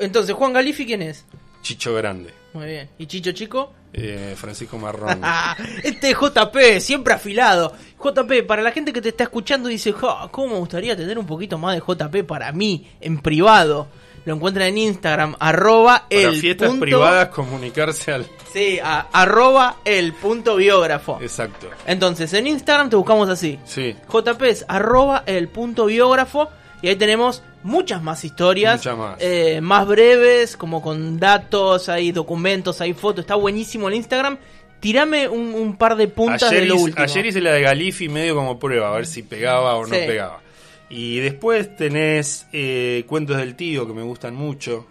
Entonces, 0.00 0.34
Juan 0.34 0.52
Galifi, 0.54 0.86
¿quién 0.86 1.02
es? 1.02 1.26
Chicho 1.60 1.92
Grande, 1.94 2.32
Muy 2.54 2.66
bien. 2.66 2.88
¿Y 2.98 3.06
Chicho 3.06 3.32
Chico? 3.32 3.72
eh, 3.92 4.34
Francisco 4.36 4.78
Marrón. 4.78 5.20
Este 5.82 6.10
es 6.10 6.16
JP, 6.16 6.80
siempre 6.80 7.12
afilado. 7.14 7.74
JP, 8.02 8.46
para 8.46 8.62
la 8.62 8.70
gente 8.72 8.92
que 8.92 9.02
te 9.02 9.08
está 9.10 9.24
escuchando, 9.24 9.68
dice: 9.68 9.92
"Ja, 9.92 10.28
¿Cómo 10.30 10.54
me 10.54 10.58
gustaría 10.60 10.96
tener 10.96 11.18
un 11.18 11.26
poquito 11.26 11.58
más 11.58 11.74
de 11.74 11.80
JP 11.80 12.24
para 12.26 12.50
mí, 12.52 12.88
en 13.00 13.18
privado? 13.18 13.88
Lo 14.24 14.34
encuentran 14.34 14.68
en 14.68 14.78
Instagram, 14.78 15.36
arroba 15.40 16.06
Para 16.08 16.20
el 16.22 16.36
fiestas 16.40 16.68
punto- 16.68 16.80
privadas 16.84 17.28
comunicarse 17.28 18.12
al... 18.12 18.26
Sí, 18.52 18.78
a- 18.82 19.06
arroba 19.12 19.76
el 19.84 20.12
punto 20.14 20.56
biógrafo. 20.56 21.18
Exacto. 21.20 21.68
Entonces, 21.86 22.32
en 22.32 22.46
Instagram 22.46 22.90
te 22.90 22.96
buscamos 22.96 23.28
así. 23.28 23.58
Sí, 23.64 23.94
JP 24.10 24.42
es 24.42 24.64
arroba 24.68 25.22
el 25.26 25.48
punto 25.48 25.86
biógrafo. 25.86 26.48
Y 26.80 26.88
ahí 26.88 26.96
tenemos 26.96 27.42
muchas 27.64 28.02
más 28.02 28.24
historias. 28.24 28.76
Muchas 28.78 28.96
más. 28.96 29.16
eh, 29.20 29.60
más 29.60 29.86
breves, 29.86 30.56
como 30.56 30.80
con 30.80 31.18
datos, 31.18 31.88
hay 31.88 32.12
documentos, 32.12 32.80
hay 32.80 32.94
fotos. 32.94 33.20
Está 33.22 33.34
buenísimo 33.34 33.88
el 33.88 33.94
Instagram. 33.94 34.38
Tirame 34.80 35.26
un, 35.28 35.54
un 35.54 35.76
par 35.76 35.96
de 35.96 36.06
puntas 36.06 36.44
ayer, 36.44 36.60
de 36.62 36.66
lo 36.68 36.74
hice, 36.76 36.84
último. 36.84 37.02
ayer 37.04 37.26
hice 37.26 37.40
la 37.40 37.50
de 37.52 37.62
Galifi 37.62 38.08
medio 38.08 38.36
como 38.36 38.60
prueba, 38.60 38.92
a 38.92 38.96
ver 38.96 39.06
si 39.06 39.24
pegaba 39.24 39.74
o 39.74 39.82
no 39.84 39.90
pegaba. 39.90 40.40
Y 40.90 41.20
después 41.20 41.76
tenés 41.76 42.46
eh, 42.52 43.04
Cuentos 43.06 43.36
del 43.36 43.54
Tío, 43.56 43.86
que 43.86 43.92
me 43.92 44.02
gustan 44.02 44.34
mucho. 44.34 44.86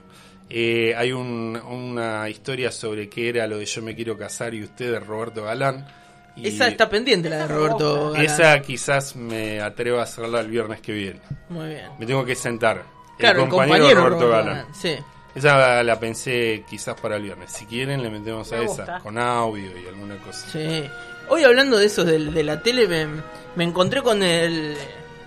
Eh, 0.49 0.93
hay 0.95 1.12
un- 1.12 1.60
una 1.67 2.29
historia 2.29 2.71
sobre 2.71 3.10
qué 3.10 3.29
era 3.29 3.47
lo 3.47 3.57
de 3.57 3.65
Yo 3.65 3.81
me 3.81 3.95
quiero 3.95 4.17
casar 4.17 4.53
y 4.53 4.63
usted 4.63 4.91
de 4.91 4.99
Roberto 4.99 5.43
Galán. 5.43 5.88
Y 6.36 6.47
Esa 6.49 6.67
está 6.67 6.88
pendiente, 6.89 7.29
la 7.29 7.38
de 7.39 7.47
Roberto. 7.47 8.12
Galán. 8.12 8.25
esa 8.25 8.62
quizás 8.62 9.15
me 9.15 9.60
atrevo 9.60 9.99
a 9.99 10.03
hacerla 10.03 10.39
el 10.41 10.47
viernes 10.47 10.81
que 10.81 10.93
viene. 10.93 11.19
Muy 11.49 11.69
bien. 11.69 11.86
Me 11.99 12.05
tengo 12.05 12.23
que 12.23 12.36
sentar. 12.36 12.83
Claro, 13.17 13.43
el 13.43 13.49
compañero, 13.49 14.07
Roberto, 14.07 14.29
Galán. 14.29 14.67
Sí. 14.73 14.95
Esa 15.33 15.83
la 15.83 15.99
pensé 15.99 16.63
quizás 16.69 16.99
para 16.99 17.15
el 17.17 17.23
viernes. 17.23 17.51
Si 17.51 17.65
quieren, 17.65 18.01
le 18.03 18.10
metemos 18.12 18.51
a 18.53 18.62
esa, 18.62 18.99
con 18.99 19.17
audio 19.17 19.71
y 19.83 19.88
alguna 19.88 20.15
cosa. 20.17 20.47
Sí. 20.51 20.83
Hoy 21.29 21.43
hablando 21.43 21.77
de 21.77 21.88
eso 21.88 22.05
de, 22.05 22.19
de 22.19 22.43
la 22.43 22.62
tele, 22.62 22.88
me, 22.88 23.07
me 23.55 23.63
encontré 23.63 24.01
con 24.03 24.21
el 24.23 24.75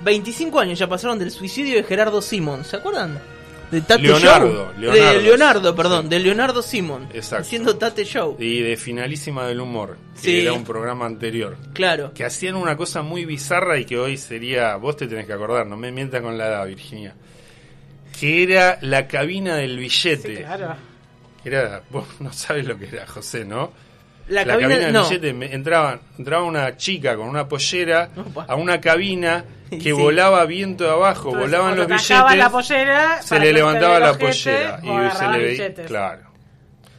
25 0.02 0.58
años 0.60 0.78
ya 0.78 0.88
pasaron 0.88 1.18
del 1.18 1.30
suicidio 1.30 1.76
de 1.76 1.82
Gerardo 1.84 2.22
Simon, 2.22 2.64
¿se 2.64 2.76
acuerdan? 2.76 3.18
De 3.70 3.80
Tate 3.82 4.02
Leonardo, 4.02 4.72
Show. 4.72 4.80
Leonardo. 4.80 5.12
de 5.12 5.22
Leonardo, 5.22 5.76
perdón, 5.76 6.08
de 6.08 6.18
Leonardo 6.18 6.60
Simon. 6.60 7.06
Exacto. 7.14 7.42
Haciendo 7.42 7.76
Tate 7.76 8.04
Show. 8.04 8.36
Y 8.40 8.58
de 8.62 8.76
Finalísima 8.76 9.46
del 9.46 9.60
Humor, 9.60 9.96
que 10.16 10.20
Sí. 10.20 10.40
era 10.40 10.52
un 10.54 10.64
programa 10.64 11.06
anterior. 11.06 11.56
Claro. 11.72 12.12
Que 12.12 12.24
hacían 12.24 12.56
una 12.56 12.76
cosa 12.76 13.02
muy 13.02 13.24
bizarra 13.24 13.78
y 13.78 13.84
que 13.84 13.96
hoy 13.96 14.16
sería. 14.16 14.74
Vos 14.74 14.96
te 14.96 15.06
tenés 15.06 15.26
que 15.26 15.34
acordar, 15.34 15.68
no 15.68 15.76
me 15.76 15.92
mientas 15.92 16.20
con 16.20 16.36
la 16.36 16.48
edad, 16.48 16.66
Virginia. 16.66 17.14
Que 18.18 18.42
era 18.42 18.78
la 18.82 19.06
cabina 19.06 19.54
del 19.54 19.78
billete. 19.78 20.36
Sí, 20.38 20.42
claro. 20.42 20.74
Era, 21.44 21.82
vos 21.90 22.06
no 22.18 22.32
sabes 22.32 22.66
lo 22.66 22.76
que 22.76 22.86
era, 22.88 23.06
José, 23.06 23.44
¿no? 23.44 23.70
La, 24.31 24.45
la 24.45 24.53
cabina, 24.55 24.69
cabina 24.71 24.85
del 24.87 24.93
no. 24.95 25.03
billete 25.05 25.33
me- 25.33 25.53
entraba, 25.55 25.99
entraba 26.19 26.45
una 26.45 26.77
chica 26.77 27.16
con 27.16 27.29
una 27.29 27.47
pollera 27.47 28.09
Opa. 28.16 28.47
a 28.49 28.55
una 28.55 28.81
cabina 28.81 29.45
que 29.71 29.81
Sí. 29.81 29.93
volaba 29.93 30.45
viento 30.47 30.85
de 30.85 30.90
abajo, 30.90 31.29
Entonces, 31.31 31.40
volaban 31.51 31.77
los 31.77 31.87
billetes. 31.87 32.37
la 32.38 32.51
pollera, 32.51 33.23
se 33.23 33.38
le 33.38 33.53
levantaba 33.53 33.99
la 34.01 34.14
pollera 34.19 34.81
y 34.83 35.16
se 35.16 35.29
le 35.29 35.38
veía, 35.38 35.51
billetes. 35.51 35.87
claro. 35.87 36.31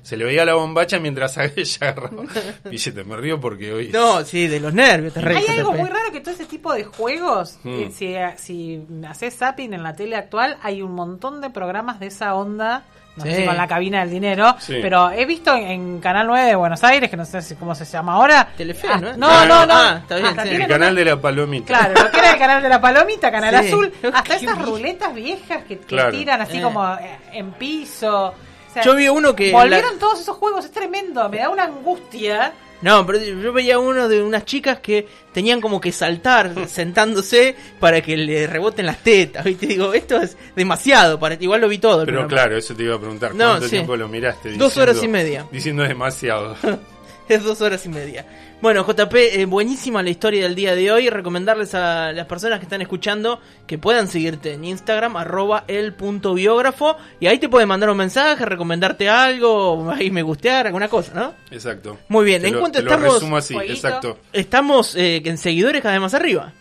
Se 0.04 0.17
le 0.17 0.26
veía 0.26 0.44
la 0.46 0.56
bombacha 0.56 1.00
mientras 1.00 1.38
ella 1.56 1.78
agarraba 1.82 2.24
billetes. 2.65 3.06
Me 3.06 3.15
río 3.17 3.39
porque 3.39 3.72
hoy 3.72 3.89
No, 3.94 4.24
sí, 4.26 4.48
de 4.48 4.60
los 4.60 4.74
nervios, 4.74 5.13
te 5.13 5.20
Hay 5.20 5.46
algo 5.60 5.74
muy 5.74 5.88
raro 5.89 6.12
que 6.12 6.20
todo 6.22 6.34
ese 6.34 6.46
tipo 6.46 6.74
de 6.74 6.84
juegos, 6.86 7.60
Mm. 7.63 7.80
eh, 7.80 7.91
si, 7.94 8.15
si 8.38 8.86
haces 9.08 9.38
zapping 9.38 9.74
en 9.74 9.84
la 9.84 9.96
tele 9.96 10.15
actual, 10.15 10.58
hay 10.63 10.82
un 10.82 10.94
montón 10.94 11.39
de 11.39 11.50
programas 11.52 12.00
de 12.00 12.08
esa 12.08 12.34
onda. 12.36 12.84
No 13.15 13.24
sé 13.26 13.32
Sí. 13.36 13.41
si 13.41 13.45
con 13.45 13.58
la 13.58 13.67
cabina 13.67 14.00
del 14.00 14.10
dinero, 14.10 14.56
Sí. 14.60 14.80
pero 14.82 15.12
he 15.12 15.26
visto 15.26 15.54
en, 15.54 15.63
en 15.67 16.00
Canal 16.00 16.28
9 16.28 16.45
de 16.45 16.56
Buenos 16.56 16.82
Aires, 16.84 17.10
que 17.10 17.17
no 17.17 17.26
sé 17.26 17.41
si- 17.41 17.56
cómo 17.56 17.76
se 17.76 17.84
llama 17.84 18.13
ahora. 18.13 18.47
Telefe, 18.56 18.88
Ah, 18.89 18.97
¿no? 19.00 19.17
No, 19.17 19.45
no, 19.45 19.65
no. 19.65 19.74
Ah, 19.76 19.97
está 20.02 20.15
bien, 20.15 20.28
Hasta 20.28 20.43
sí. 20.43 20.50
el 20.56 20.67
canal 20.67 20.95
de 20.95 21.06
la 21.06 21.19
palomita. 21.19 21.67
Claro, 21.67 22.04
lo 22.04 22.10
que 22.10 22.17
era 22.19 22.32
el 22.32 22.39
canal 22.39 22.63
de 22.63 22.69
la 22.69 22.80
palomita, 22.80 23.30
Canal 23.30 23.54
Sí. 23.63 23.67
Azul, 23.67 23.93
hasta 24.13 24.36
esas 24.36 24.62
ruletas 24.62 25.13
viejas 25.13 25.63
que, 25.67 25.78
que 25.80 25.86
Claro. 25.86 26.12
tiran 26.12 26.39
así 26.41 26.58
Eh. 26.58 26.62
como 26.62 26.86
eh, 26.95 27.17
en 27.34 27.52
piso. 27.52 28.28
O 28.28 28.74
sea, 28.74 28.84
Yo 28.84 28.95
vi 28.95 29.10
uno 29.10 29.36
que... 29.36 29.52
Volvieron 29.52 29.95
la- 29.95 30.00
todos 30.00 30.21
esos 30.21 30.38
juegos, 30.38 30.63
es 30.63 30.71
tremendo, 30.71 31.28
me 31.28 31.39
da 31.39 31.50
una 31.50 31.65
angustia. 31.65 32.54
No, 32.82 33.06
pero 33.06 33.20
yo 33.20 33.54
veía 33.54 33.80
uno 33.80 34.08
de 34.08 34.24
unas 34.24 34.46
chicas 34.46 34.80
que 34.80 35.08
tenían 35.34 35.62
como 35.62 35.80
que 35.80 35.91
saltar 35.91 36.54
sentándose 36.67 37.56
para 37.80 38.02
que 38.02 38.17
le 38.17 38.48
reboten 38.48 38.86
las 38.86 39.04
tetas. 39.04 39.44
¿viste? 39.44 39.67
Digo, 39.67 39.94
esto 39.94 40.22
es 40.22 40.38
demasiado. 40.56 41.20
Para... 41.20 41.36
Igual 41.36 41.62
lo 41.62 41.70
vi 41.70 41.78
todo. 41.78 42.06
Pero 42.06 42.28
claro, 42.28 42.58
eso 42.58 42.76
te 42.76 42.84
iba 42.84 42.96
a 42.96 43.00
preguntar. 43.00 43.36
No, 43.36 43.50
¿Cuánto 43.50 43.65
sí. 43.65 43.72
tiempo 43.72 43.96
lo 43.96 44.08
miraste? 44.08 44.54
Dos 44.54 44.78
horas 44.78 45.02
y 45.04 45.08
media. 45.08 45.46
Diciendo 45.52 45.84
demasiado. 45.84 46.56
Es 47.34 47.44
dos 47.46 47.62
horas 47.62 47.86
y 47.86 47.89
media. 47.89 48.26
Bueno, 48.62 48.84
JP, 48.86 49.13
eh, 49.15 49.46
buenísima 49.46 50.04
la 50.04 50.10
historia 50.12 50.44
del 50.44 50.54
día 50.56 50.76
de 50.76 50.91
hoy. 50.91 51.10
Recomendarles 51.10 51.74
a 51.74 52.12
las 52.12 52.28
personas 52.28 52.60
que 52.60 52.65
están 52.65 52.82
escuchando 52.82 53.39
que 53.65 53.78
puedan 53.78 54.08
seguirte 54.08 54.54
en 54.54 54.63
Instagram, 54.65 55.15
arroba 55.17 55.63
el 55.67 55.94
punto 55.94 56.34
biógrafo. 56.34 56.96
Y 57.20 57.28
ahí 57.28 57.39
te 57.39 57.50
pueden 57.50 57.67
mandar 57.70 57.89
un 57.89 57.98
mensaje, 57.98 58.46
recomendarte 58.46 59.10
algo, 59.10 59.89
ahí 59.91 60.12
me 60.12 60.22
gustear, 60.22 60.67
alguna 60.67 60.88
cosa, 60.89 61.13
¿no? 61.15 61.34
Exacto. 61.50 61.98
Muy 62.10 62.26
bien, 62.26 62.41
Te 62.41 62.50
en 62.50 62.54
lo- 62.56 62.60
cuanto 62.60 62.80
te 62.80 62.86
lo 62.86 62.91
estamos- 62.91 63.13
resumo 63.15 63.38
así, 63.38 63.54
Jueguito. 63.56 63.74
exacto. 63.76 64.17
Estamos 64.34 64.96
eh, 64.96 65.22
en 65.26 65.38
seguidores 65.38 65.82
cada 65.82 65.96
vez 65.96 66.02
más 66.02 66.13
arriba. 66.13 66.54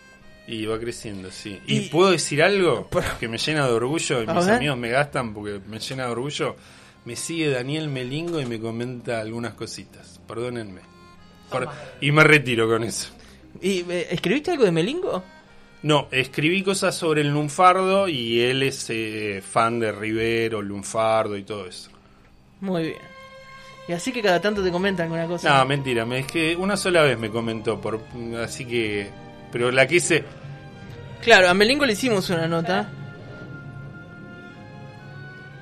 Y 0.47 0.65
va 0.65 0.79
creciendo, 0.79 1.29
sí. 1.31 1.59
¿Y, 1.67 1.77
Y- 1.77 1.89
puedo 1.89 2.11
decir 2.11 2.41
algo 2.41 2.89
que 3.19 3.27
me 3.27 3.37
llena 3.37 3.67
de 3.67 3.73
orgullo 3.73 4.23
y 4.23 4.27
mis 4.27 4.45
ver. 4.45 4.55
amigos 4.55 4.77
me 4.77 4.89
gastan 4.89 5.33
porque 5.33 5.59
me 5.67 5.79
llena 5.79 6.05
de 6.05 6.11
orgullo? 6.11 6.55
Me 7.05 7.15
sigue 7.15 7.49
Daniel 7.49 7.87
Melingo 7.87 8.39
y 8.39 8.45
me 8.45 8.59
comenta 8.59 9.19
algunas 9.21 9.53
cositas. 9.53 10.19
Perdónenme. 10.27 10.81
Por- 11.49 11.67
y 11.99 12.11
me 12.11 12.23
retiro 12.23 12.67
con 12.67 12.83
eso. 12.83 13.09
¿Y 13.61 13.79
eh, 13.91 14.07
escribiste 14.11 14.51
algo 14.51 14.63
de 14.65 14.71
Melingo? 14.71 15.23
No, 15.83 16.07
escribí 16.11 16.61
cosas 16.63 16.95
sobre 16.95 17.21
el 17.21 17.29
lunfardo 17.29 18.07
y 18.07 18.39
él 18.41 18.61
es 18.63 18.85
eh, 18.89 19.41
fan 19.43 19.79
de 19.79 19.91
Rivero, 19.91 20.61
lunfardo 20.61 21.35
y 21.35 21.43
todo 21.43 21.65
eso. 21.65 21.89
Muy 22.59 22.83
bien. 22.83 22.97
Y 23.87 23.93
así 23.93 24.11
que 24.11 24.21
cada 24.21 24.39
tanto 24.39 24.63
te 24.63 24.71
comentan 24.71 25.05
alguna 25.05 25.25
cosa. 25.25 25.57
No, 25.57 25.65
mentira, 25.65 26.05
me, 26.05 26.19
es 26.19 26.27
que 26.27 26.55
una 26.55 26.77
sola 26.77 27.01
vez 27.01 27.17
me 27.17 27.31
comentó, 27.31 27.81
por, 27.81 27.99
así 28.43 28.63
que... 28.65 29.09
Pero 29.51 29.71
la 29.71 29.87
quise... 29.87 30.23
Claro, 31.21 31.49
a 31.49 31.53
Melingo 31.55 31.85
le 31.85 31.93
hicimos 31.93 32.29
una 32.29 32.47
nota. 32.47 32.89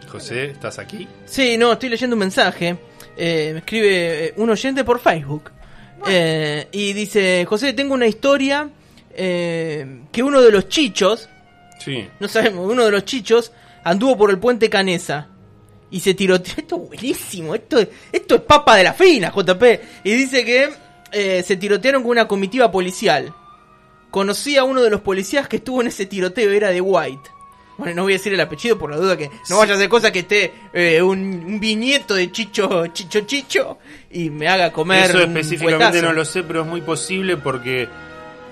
José, 0.10 0.46
¿estás 0.46 0.80
aquí? 0.80 1.08
Sí, 1.26 1.58
no, 1.58 1.74
estoy 1.74 1.90
leyendo 1.90 2.16
un 2.16 2.20
mensaje. 2.20 2.78
Eh, 3.18 3.50
me 3.54 3.60
escribe 3.60 4.26
eh, 4.28 4.34
un 4.38 4.50
oyente 4.50 4.84
por 4.84 5.00
Facebook. 5.00 5.52
Eh, 6.08 6.68
y 6.72 6.94
dice, 6.94 7.46
José, 7.48 7.74
tengo 7.74 7.94
una 7.94 8.08
historia 8.08 8.70
eh, 9.14 10.02
que 10.12 10.24
uno 10.24 10.42
de 10.42 10.52
los 10.52 10.70
chichos, 10.70 11.30
Sí. 11.80 12.08
no 12.20 12.28
sabemos, 12.28 12.70
uno 12.72 12.86
de 12.86 12.92
los 12.92 13.06
chichos 13.06 13.52
anduvo 13.84 14.18
por 14.18 14.30
el 14.32 14.40
puente 14.40 14.70
Canesa. 14.70 15.28
Y 15.92 16.00
se 16.02 16.14
tiroteó. 16.14 16.54
Esto 16.58 16.76
es 16.76 16.88
buenísimo. 16.88 17.56
Esto, 17.56 17.80
es- 17.80 17.88
esto 18.12 18.36
es 18.36 18.42
papa 18.42 18.76
de 18.76 18.84
la 18.84 18.94
fina, 18.94 19.32
JP. 19.36 19.64
Y 20.04 20.12
dice 20.14 20.46
que 20.46 20.70
eh, 21.12 21.44
se 21.44 21.56
tirotearon 21.58 22.04
con 22.04 22.12
una 22.12 22.28
comitiva 22.28 22.72
policial. 22.72 23.34
Conocí 24.12 24.56
a 24.58 24.64
uno 24.64 24.82
de 24.82 24.90
los 24.90 25.02
policías 25.02 25.48
que 25.48 25.58
estuvo 25.58 25.82
en 25.82 25.88
ese 25.88 26.06
tiroteo. 26.06 26.52
Era 26.52 26.70
de 26.70 26.80
White. 26.82 27.30
Bueno, 27.80 27.96
no 27.96 28.04
voy 28.04 28.14
a 28.14 28.18
decir 28.18 28.34
el 28.34 28.40
apellido 28.42 28.78
por 28.78 28.92
la 28.92 28.98
duda 28.98 29.18
que 29.18 29.32
no 29.50 29.58
vaya 29.58 29.74
a 29.74 29.76
hacer 29.76 29.90
cosa 29.90 30.12
que 30.12 30.20
esté 30.20 30.54
eh, 30.74 31.02
un, 31.02 31.20
un 31.20 31.60
viñeto 31.60 32.14
de 32.14 32.32
Chicho, 32.32 32.88
Chicho, 32.88 33.22
Chicho 33.22 33.78
y 34.12 34.30
me 34.30 34.48
haga 34.48 34.72
comer. 34.72 35.10
Eso 35.10 35.20
específicamente 35.22 36.02
no 36.02 36.14
lo 36.14 36.26
sé, 36.26 36.44
pero 36.44 36.62
es 36.62 36.68
muy 36.68 36.82
posible 36.82 37.38
porque 37.38 37.88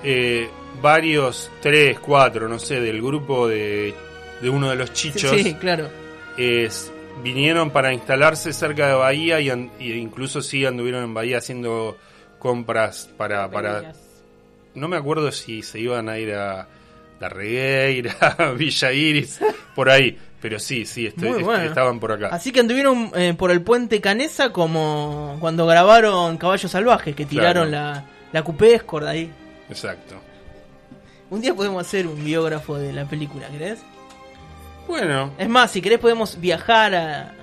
eh, 0.03 0.49
varios, 0.81 1.51
tres, 1.61 1.99
cuatro, 1.99 2.47
no 2.47 2.57
sé, 2.59 2.79
del 2.79 3.01
grupo 3.01 3.47
de, 3.47 3.93
de 4.41 4.49
uno 4.49 4.69
de 4.69 4.75
los 4.75 4.93
chichos 4.93 5.31
Sí, 5.39 5.53
claro. 5.55 5.89
es- 6.37 6.91
vinieron 7.23 7.71
para 7.71 7.91
instalarse 7.93 8.53
cerca 8.53 8.87
de 8.87 8.93
Bahía 8.93 9.39
y, 9.41 9.49
an- 9.49 9.71
y 9.79 9.93
incluso 9.93 10.41
sí 10.41 10.65
anduvieron 10.65 11.03
en 11.03 11.13
Bahía 11.15 11.39
haciendo 11.39 11.97
compras 12.39 13.09
para, 13.17 13.49
para... 13.49 13.93
No 14.75 14.87
me 14.87 14.97
acuerdo 14.97 15.31
si 15.31 15.63
se 15.63 15.79
iban 15.79 16.07
a 16.09 16.19
ir 16.19 16.35
a 16.35 16.67
La 17.19 17.29
Regueira, 17.29 18.15
a 18.37 18.51
Villa 18.57 18.91
Iris, 18.91 19.39
por 19.75 19.89
ahí. 19.89 20.17
Pero 20.39 20.59
sí, 20.59 20.85
sí, 20.85 21.07
estoy- 21.07 21.29
Muy 21.29 21.37
est- 21.39 21.45
bueno. 21.45 21.63
estaban 21.63 21.99
por 21.99 22.11
acá. 22.11 22.27
Así 22.31 22.51
que 22.51 22.59
anduvieron 22.59 23.11
eh, 23.15 23.33
por 23.35 23.49
el 23.49 23.61
puente 23.61 23.99
Canesa 24.01 24.51
como 24.53 25.35
cuando 25.39 25.65
grabaron 25.65 26.37
Caballos 26.37 26.69
Salvajes, 26.71 27.15
que 27.15 27.25
tiraron 27.25 27.71
la, 27.71 28.03
la 28.31 28.43
Coupé 28.43 28.75
Escort 28.75 29.07
ahí. 29.07 29.31
Exacto. 29.69 30.15
Un 31.31 31.41
día 31.41 31.53
podemos 31.55 31.85
hacer 31.85 32.05
un 32.07 32.23
biógrafo 32.23 32.77
de 32.77 32.93
la 32.93 33.05
película, 33.05 33.47
¿querés? 33.47 33.79
Bueno, 34.87 35.33
Es 35.37 35.49
más, 35.49 35.71
si 35.71 35.81
querés 35.81 35.99
podemos 35.99 36.39
viajar 36.39 36.93
a, 36.95 37.33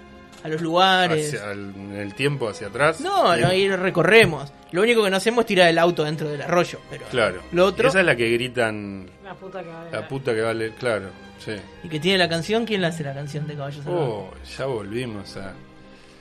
a 0.45 0.49
los 0.49 0.61
lugares. 0.61 1.35
hacia 1.35 1.51
el, 1.51 1.73
en 1.75 1.97
el 1.97 2.15
tiempo 2.15 2.49
hacia 2.49 2.69
atrás. 2.69 3.01
No, 3.01 3.37
no, 3.37 3.47
ahí 3.49 3.69
recorremos. 3.75 4.53
Lo 4.71 4.83
único 4.83 5.03
que 5.03 5.11
no 5.11 5.17
hacemos 5.17 5.43
es 5.43 5.47
tirar 5.47 5.69
el 5.69 5.79
auto 5.79 6.05
dentro 6.05 6.29
del 6.29 6.43
arroyo. 6.43 6.79
Pero 6.91 7.05
Claro. 7.07 7.41
Lo 7.53 7.67
otro, 7.67 7.89
Esa 7.89 8.01
es 8.01 8.07
la 8.07 8.15
que 8.15 8.29
gritan 8.31 9.07
La 9.25 9.35
puta 9.35 9.63
que 9.63 9.69
vale. 9.71 9.91
la 9.91 10.07
puta 10.09 10.35
que 10.35 10.41
vale, 10.43 10.75
claro. 10.75 11.07
Sí. 11.45 11.53
y 11.83 11.89
que 11.89 11.99
tiene 12.01 12.17
la 12.19 12.29
canción, 12.29 12.65
¿quién 12.65 12.81
la 12.81 12.89
hace 12.89 13.03
la 13.03 13.13
canción 13.13 13.47
de 13.47 13.55
Caballos 13.55 13.85
Salvajes? 13.85 14.09
Oh, 14.09 14.31
ya 14.59 14.67
volvimos 14.67 15.37
a. 15.37 15.53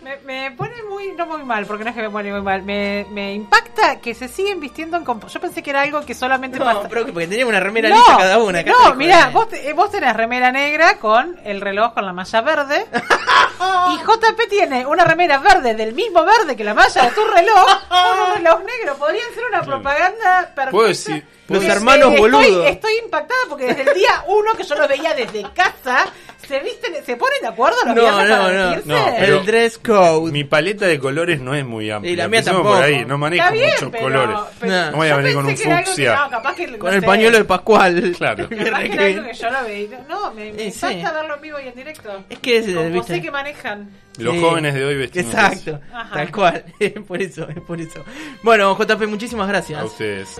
Me, 0.03 0.17
me 0.25 0.51
pone 0.51 0.83
muy, 0.89 1.13
no 1.13 1.25
muy 1.25 1.43
mal, 1.43 1.65
porque 1.65 1.83
no 1.83 1.89
es 1.91 1.95
que 1.95 2.01
me 2.01 2.09
pone 2.09 2.31
muy 2.31 2.41
mal. 2.41 2.61
Me, 2.63 3.05
me 3.11 3.33
impacta 3.33 3.99
que 4.01 4.13
se 4.13 4.27
siguen 4.27 4.59
vistiendo 4.59 4.97
en 4.97 5.05
Yo 5.05 5.39
pensé 5.39 5.63
que 5.63 5.69
era 5.69 5.81
algo 5.81 6.01
que 6.05 6.13
solamente 6.13 6.59
No, 6.59 6.65
pasa- 6.65 6.89
pero 6.89 7.05
que 7.05 7.13
porque 7.13 7.27
teníamos 7.27 7.51
una 7.51 7.59
remera 7.61 7.89
No, 7.89 7.95
lisa 7.95 8.17
cada 8.17 8.37
una. 8.39 8.59
acá 8.59 8.71
No, 8.71 8.95
mira, 8.95 9.29
vos, 9.29 9.47
te- 9.49 9.69
eh, 9.69 9.73
vos 9.73 9.89
tenés 9.91 10.13
remera 10.15 10.51
negra 10.51 10.99
con 10.99 11.39
el 11.45 11.61
reloj 11.61 11.93
con 11.93 12.05
la 12.05 12.11
malla 12.13 12.41
verde. 12.41 12.85
y 13.93 13.97
JP 13.97 14.49
tiene 14.49 14.85
una 14.85 15.05
remera 15.05 15.37
verde 15.39 15.73
del 15.73 15.93
mismo 15.93 16.23
verde 16.25 16.55
que 16.55 16.63
la 16.63 16.73
malla 16.73 17.03
de 17.03 17.11
tu 17.11 17.23
reloj. 17.25 17.65
con 17.89 18.19
un 18.27 18.33
reloj 18.35 18.59
negro. 18.63 18.95
Podrían 18.97 19.33
ser 19.33 19.45
una 19.49 19.61
propaganda 19.61 20.51
perfecta. 20.53 20.71
Puedo 20.71 20.87
decir- 20.89 21.25
Los 21.47 21.63
hermanos 21.63 22.09
estoy- 22.13 22.19
boludos. 22.19 22.65
Estoy 22.67 22.93
impactada 23.03 23.39
porque 23.49 23.65
desde 23.67 23.83
el 23.89 23.93
día 23.95 24.23
uno 24.27 24.53
que 24.53 24.63
yo 24.63 24.75
los 24.75 24.87
veía 24.87 25.13
desde 25.13 25.43
casa, 25.53 26.05
se 26.47 26.59
visten, 26.59 26.93
se 27.05 27.15
ponen 27.15 27.37
de 27.41 27.47
acuerdo 27.47 27.77
los 27.85 27.95
No, 27.95 28.01
viernes 28.01 28.29
no, 28.29 28.35
para 28.37 28.53
no. 28.53 28.69
vestirse. 28.71 28.87
No, 28.89 29.07
El 29.17 29.45
dress 29.45 29.77
code. 29.77 30.31
Mi 30.31 30.43
paleta 30.43 30.85
de 30.85 30.99
colores 30.99 31.39
no 31.41 31.55
es 31.55 31.65
muy 31.65 31.89
amplia. 31.89 32.11
Y 32.11 32.15
la 32.15 32.27
mía 32.27 32.39
Empecemos 32.39 32.61
tampoco. 32.63 32.75
por 32.75 32.83
ahí, 32.85 33.05
no 33.05 33.17
manejo 33.17 33.51
bien, 33.51 33.69
muchos 33.73 33.89
pero- 33.91 34.03
colores. 34.03 34.37
pero 34.59 34.71
No. 34.73 34.91
No 34.91 34.97
voy 34.97 35.07
a 35.09 35.15
venir 35.17 35.33
con 35.35 35.45
un 35.45 35.57
fucsia. 35.57 36.15
no, 36.23 36.29
capaz 36.29 36.55
que, 36.55 36.77
Con 36.77 36.89
no 36.89 36.95
el 36.95 37.01
sé. 37.01 37.07
pañuelo 37.07 37.37
de 37.37 37.43
Pascual. 37.45 38.13
Claro. 38.17 38.49
Capaz 38.49 38.55
que 38.57 38.67
era 38.67 38.77
algo 38.77 39.23
que 39.27 39.33
yo 39.33 39.49
lo 39.49 39.63
veía. 39.63 40.05
No, 40.09 40.33
me, 40.33 40.53
me 40.53 40.71
sí. 40.71 40.85
impacta 40.85 41.11
verlo 41.13 41.35
en 41.35 41.41
vivo 41.41 41.59
y 41.59 41.67
en 41.67 41.75
directo. 41.75 42.23
Es 42.29 42.39
que 42.39 42.57
es, 42.57 42.65
Como 42.75 42.89
viste. 42.89 43.15
sé 43.15 43.21
que 43.21 43.31
manejan. 43.31 43.89
Los 44.19 44.35
Sí. 44.35 44.41
jóvenes 44.41 44.73
de 44.75 44.85
hoy 44.85 44.95
vestimos 44.95 45.33
Exacto, 45.33 45.79
Ajá. 45.91 46.13
tal 46.15 46.31
cual. 46.31 46.65
Es 46.79 46.91
por 46.93 47.21
eso, 47.21 47.47
es 47.49 47.59
por 47.61 47.81
eso. 47.81 48.03
Bueno, 48.43 48.75
JP, 48.77 49.07
muchísimas 49.07 49.47
gracias. 49.47 49.79
A 49.81 49.85
ustedes. 49.85 50.39